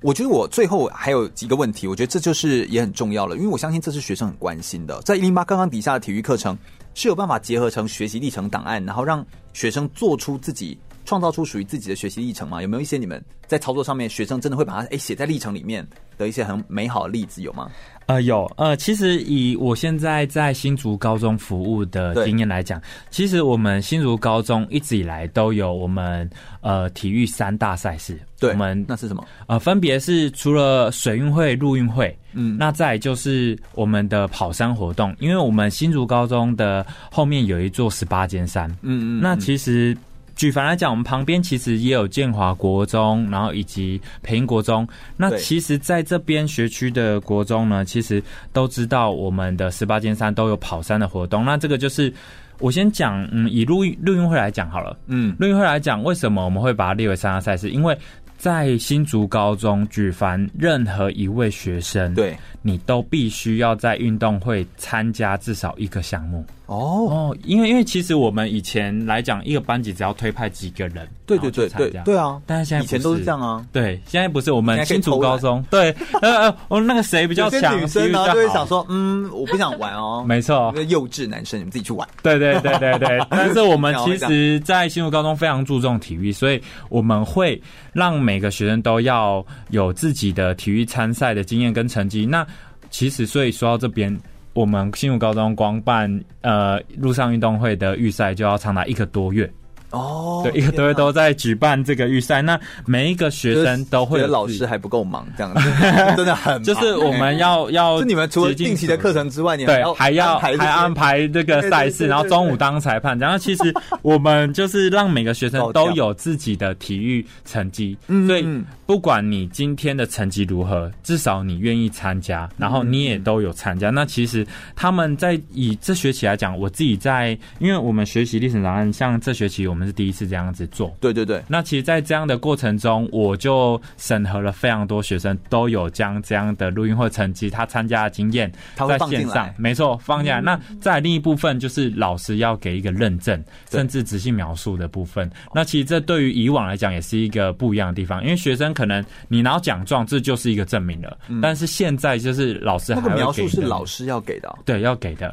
[0.01, 5.01] 我觉得我最后还有几个问题，我觉得这就是也很重要了，因为我相信这是学生很关心的。
[5.01, 6.57] 在一零八刚刚底下的体育课程
[6.93, 12.61] 是有办法结合成学习历程档案，然后让学生做出自己创造出属于自己的学习历程吗？
[12.61, 15.85] 有没有一些你们在操作上面，学生真的会把它诶写在历程里面
[16.17, 17.69] 的一些很美好的例子有吗？
[18.07, 26.29] 呃，有呃，其实以我现在在新竹高中服务的经验来讲，其实我们新竹高中一直以来都有我们
[26.61, 28.19] 呃体育三大赛事。
[28.39, 29.25] 对，我们那是什么？
[29.47, 39.95] 呃，分别是除了水运会、陆运会，嗯，那再就是我们的跑山活动，因为我们新竹高中的后面有一座十八间山，嗯，嗯嗯，那其实。
[40.35, 44.87] 举凡来讲，我们旁边其实也有建华国中，然后以及培英国中。
[45.15, 51.45] 那其实在这边学区的国中呢，其实都知道我们的十八尖山都有跑山的活动。
[51.45, 52.11] 那这个就是
[52.59, 57.69] 我先讲，嗯，以陆运陆运会来讲好了，嗯，陆运会来讲，为什么我们会把它列为三大赛事？
[57.69, 57.95] 因为
[58.37, 66.43] 在新竹高中举凡任何一位学生，对，你都必须要在运动会参加至少一个项目。
[66.65, 66.77] 哦。
[67.11, 72.41] 哦，因为因为其实我们以前来讲，一个班级只要推派几个人，对对对对对啊！
[72.45, 83.19] 但是现在以前都是这样啊，对，现在不是我们新竹高中，对， 呃呃，我那个谁比较强，女生呢就会想说，嗯，我不想玩哦， 没错，那个幼稚男生你们自己去玩，对对对对对。
[83.29, 87.61] 但是我们其实，在新竹高中非常注重体育，所以我们会
[87.93, 92.25] 让每个学生都要有自己的体育参赛的经验跟成绩。
[92.25, 92.45] 那
[92.89, 94.17] 其实，所以说到这边。
[94.53, 99.51] 我们新竹高中光办呃路上运动会的预赛就要长达一个多月。
[99.91, 105.69] 哦，对，一个多月都在举办这个预赛，那每一个学生都会，老师还不够忙，这样子
[106.15, 118.47] 真的很，就是我们要要，就你们除了定期的课程之外，你对还要还安排这个赛事，然后中午当裁判，然后其实我们就是让每个学生都有自己的体育成绩，所以
[118.85, 123.89] 不管你今天的成绩如何，至少你愿意参加，然后你也都有参加。
[123.89, 129.80] 那其实他们在以这学期来讲，我自己在，因为我们学习历史档案，像这学期我们。
[129.85, 131.41] 是第一次这样子做，对对对。
[131.47, 140.41] 那其实，在这样的过程中，我就审核了非常多学生都有将这样的录音或成绩，他参加的经验在线上，没错，放进来。
[140.41, 145.29] 那在另一部分就是老师要给一个认证，甚至仔细描述的部分。
[145.53, 151.17] 那其实这对于以往来讲也是一个不一样的地方，因为学生可能你拿到奖状，这就是一个证明了。
[151.41, 155.31] 但是现在就是老师还那个描述是老师要给的，对，要给的。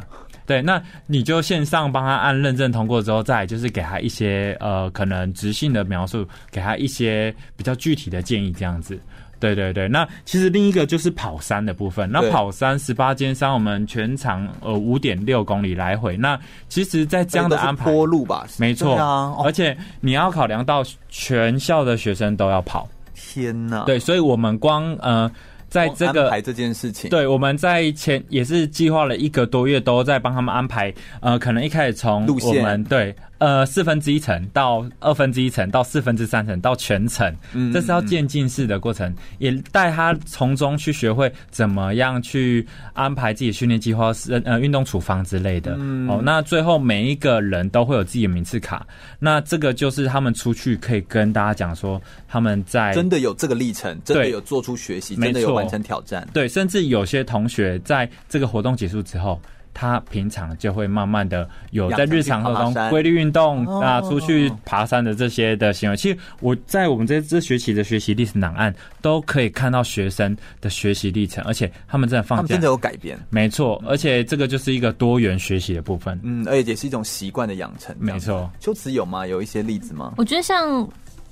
[0.48, 8.98] 对，那你就线上帮他按认证通过之后，再就是给他一些呃可能直性的描述，给他一些比较具体的建议，这样子。
[9.38, 12.10] 对对对，那其实另一个就是跑山的部分。
[12.10, 16.16] 那跑山十八间山，我们全长呃五点六公里来回。
[16.16, 16.36] 那
[16.70, 18.96] 其实，在这样的安排，坡路吧，没错。
[18.96, 22.88] 啊哦、而且你要考量到全校的学生都要跑。
[23.14, 25.30] 天呐，对，所以我们光呃。
[25.78, 30.92] 在这个安排这件事情，对，我们在前也是计划了一个多月，都在帮他们安排。
[31.20, 33.14] 呃，可能一开始从我们对。
[33.38, 45.76] 呃，四分之一层到二分之一层到四分之三层到全程，嗯，这是要渐进式的过程，也带他从中去学会怎么样去安排自己训练计划，是呃运动处方之类的。
[45.78, 48.84] 嗯，哦，那最后每一个人都会有自己的名次卡，
[49.20, 56.26] 那这个就是他们出去可以跟大家讲说，他们在真的有这个历程，真的有做出学习，真的有完成挑战。
[56.32, 59.40] 对，甚至有些同学在这个活动结束之后。
[59.80, 65.96] 他平常就会慢慢的有在日常当中规律运动啊，出去爬山的这些的行为。
[65.96, 73.16] 其实我在我们这这学期的学习历史档案都可以看到学生的学习历程，而且他们真的放假，真的有改变。
[73.30, 76.18] 没错，而且这个就是一个多元学习的部分。
[76.24, 77.94] 嗯，而且也是一种习惯的养成。
[78.00, 79.28] 没错，秋慈有吗？
[79.28, 80.14] 有一些例子吗？
[80.16, 80.88] 我觉得像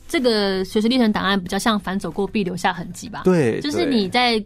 [0.06, 3.23] 这个学习历程档案比较像反走过必留下痕迹吧。
[3.24, 4.40] 对，就是你在。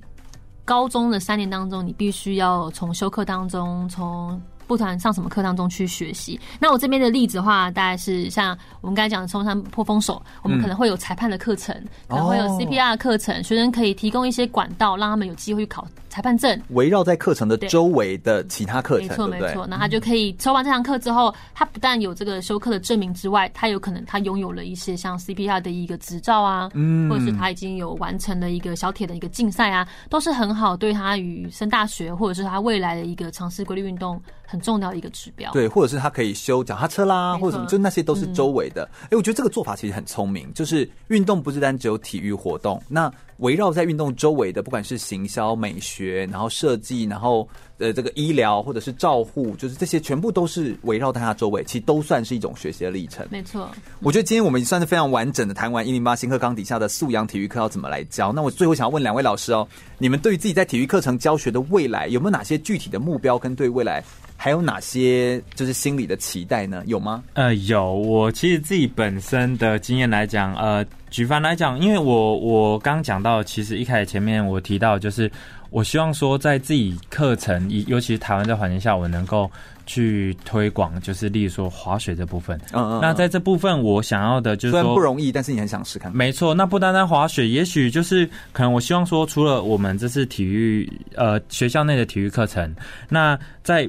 [0.71, 4.41] 高中的三年当中，你必须要从修课当中从。
[4.71, 6.39] 不管上什么课当中去学习。
[6.61, 11.75] 那我这边的例子的话，大概是像我们刚才讲的冲山破风手，我们可能会有裁判的课程，
[12.07, 16.57] 可能会有 CPR 的课程，学生可以提供一些管道，让他们有机会去考裁判证。
[16.69, 19.67] 围绕在课程的周围的其他课程，没错没错。
[19.67, 34.23] 那他就可以抽完这堂课之后，他不但有这个修课的证明之外，他有可能他拥有了一些像 CPR 的一个执照啊，嗯，或者是他已经有完成了一个小铁的一个竞赛啊，都是很好对他与升大学或者是他未来的一个尝试规律运动。
[34.51, 38.83] 很重要的一个指标，对，或者是他可以修脚踏车啦，或者什么，就那些都是周围的。
[39.05, 47.49] 哎、嗯，我觉得这个做法其实很聪明，就是运动不是单只有体育活动，那围绕在运动周围的，不管是行销、美学，然后设计，然后
[47.81, 53.27] 呃这个医疗或者是照护，就是这些全部都是围绕在他周围，其实都算是一种学习的历程。
[53.31, 53.69] 没错，
[54.01, 58.33] 我觉得今天我们算是非常完整的谈完一零八新课纲底下的素养体育课要怎么来教。
[58.33, 59.67] 那我最后想要问两位老师哦，
[59.99, 64.05] 你们对于自己在体育课程教学的未来，有没有哪些具体的目标跟对未来？
[64.37, 66.83] 还有哪些就是心理的期待呢？
[66.87, 67.23] 有吗？
[67.35, 67.93] 呃，有。
[67.93, 75.31] 我其实自己本身的经验来讲，呃，举凡来讲，因为我我刚讲到，其实一开始前面我提到，就是
[75.71, 79.51] 我希望说，在自己课程，尤其是台湾这环境下，我能够
[79.87, 82.61] 去推广，就是例如说滑雪这部分。
[82.73, 83.01] 嗯，嗯嗯。
[83.01, 86.15] 那在这部分，我想要的就是说，虽然不容易，但是你很想试看。
[86.15, 92.75] 没错，那不单单滑雪，也许就是可能我希望说，除了我们这次体育，呃，学校内的体育课程，
[93.09, 93.89] 那在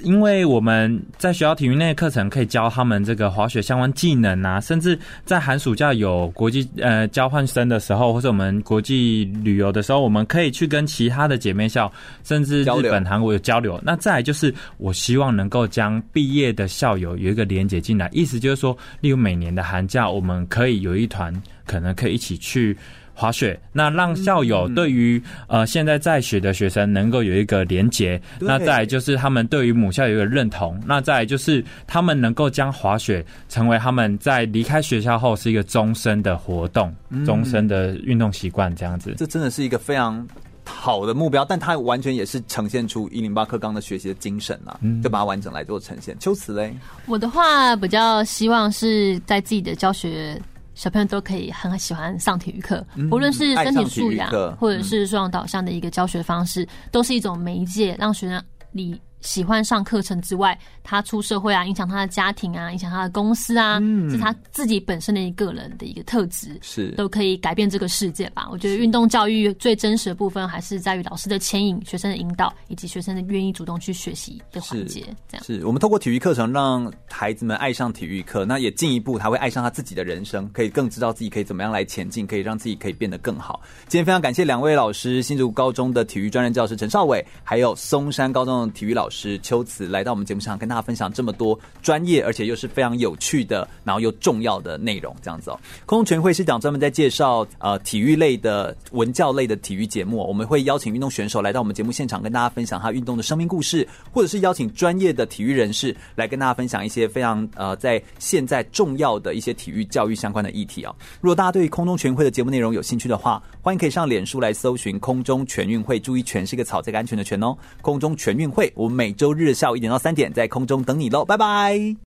[0.00, 11.90] 因为我们在学校体育内课程可以教他们这个滑雪相关技能啊，甚至在寒暑假有国际呃交换生的时候，或者我们国际旅游的时候，我们可以去跟其他的姐妹校，
[12.24, 13.80] 甚至日本、韩国有交流。
[13.84, 21.32] 那再来就是，我希望能够将毕业的校友有一个连接进来，意思就是说，例如每年的寒假，我们可以有一团，
[21.66, 22.76] 可能可以一起去。
[23.14, 36.94] 滑雪，那让校友对于呃现在在学的学生能够有一个连结，那再来就是他们对于母校有一个认同，那再来就是他们能够将滑雪成为他们在离开学校后是一个终身的活动，
[37.24, 39.14] 终身的运动习惯这样子。
[39.18, 40.26] 这真的是一个非常
[40.64, 46.16] 好的目标，但它完全也是呈现出一零八课纲的学习的精神啊，就把它完整来做呈现。
[46.18, 46.74] 秋慈嘞，
[47.06, 50.40] 我的话比较希望是在自己的教学。
[50.82, 58.42] 小朋友都可以很喜欢上体育课，无论是身体素养，或者是素养导向的一个教学方式，都是一种媒介，让学生
[58.72, 59.00] 你。
[59.22, 68.48] 喜欢上课程之外，他出社会啊，影响他的家庭啊，影响他的公司啊，嗯、是他自己本身的一个人的一个特质，是都可以改变这个世界吧。
[68.50, 75.02] 我觉得运动教育最真实的部分，还是在于老师的牵引、学生的引导，以及学生的愿意主动去学习的环节。
[75.28, 83.60] 这样是我们透过体育课程让孩子们爱上体育课，那也进一步他会爱上他自己的人生，可以更知道自己可以怎么样来前进，可以让自己可以变得更好。
[83.86, 89.86] 今天非常感谢两位老师，新竹高中的体育专任教师陈少伟，还有松山高中的体育老师是秋慈。
[89.86, 95.60] 来到我们节目上，跟大家分享这么多专业而且又是非常有趣的，然后又重要的内容，这样子哦。
[95.86, 110.94] 空中全运会是讲专门在介绍呃体育类的文教类的体育节目，我们会邀请运动选手来到我们节目现场，跟大家分享他运动的生命故事，或者是邀请专业的体育人士来跟大家分享一些非常呃在现在重要的一些体育教育相关的议题哦。
[111.20, 117.56] 如果大家对于空中全运会的节目内容有兴趣的话，欢迎可以上脸书来搜寻空中全运会，注意“全”是个草这个安全的“全”哦。
[117.80, 121.96] 空中全运会，我们每周日下午一点到三点在空中等你喽，拜拜。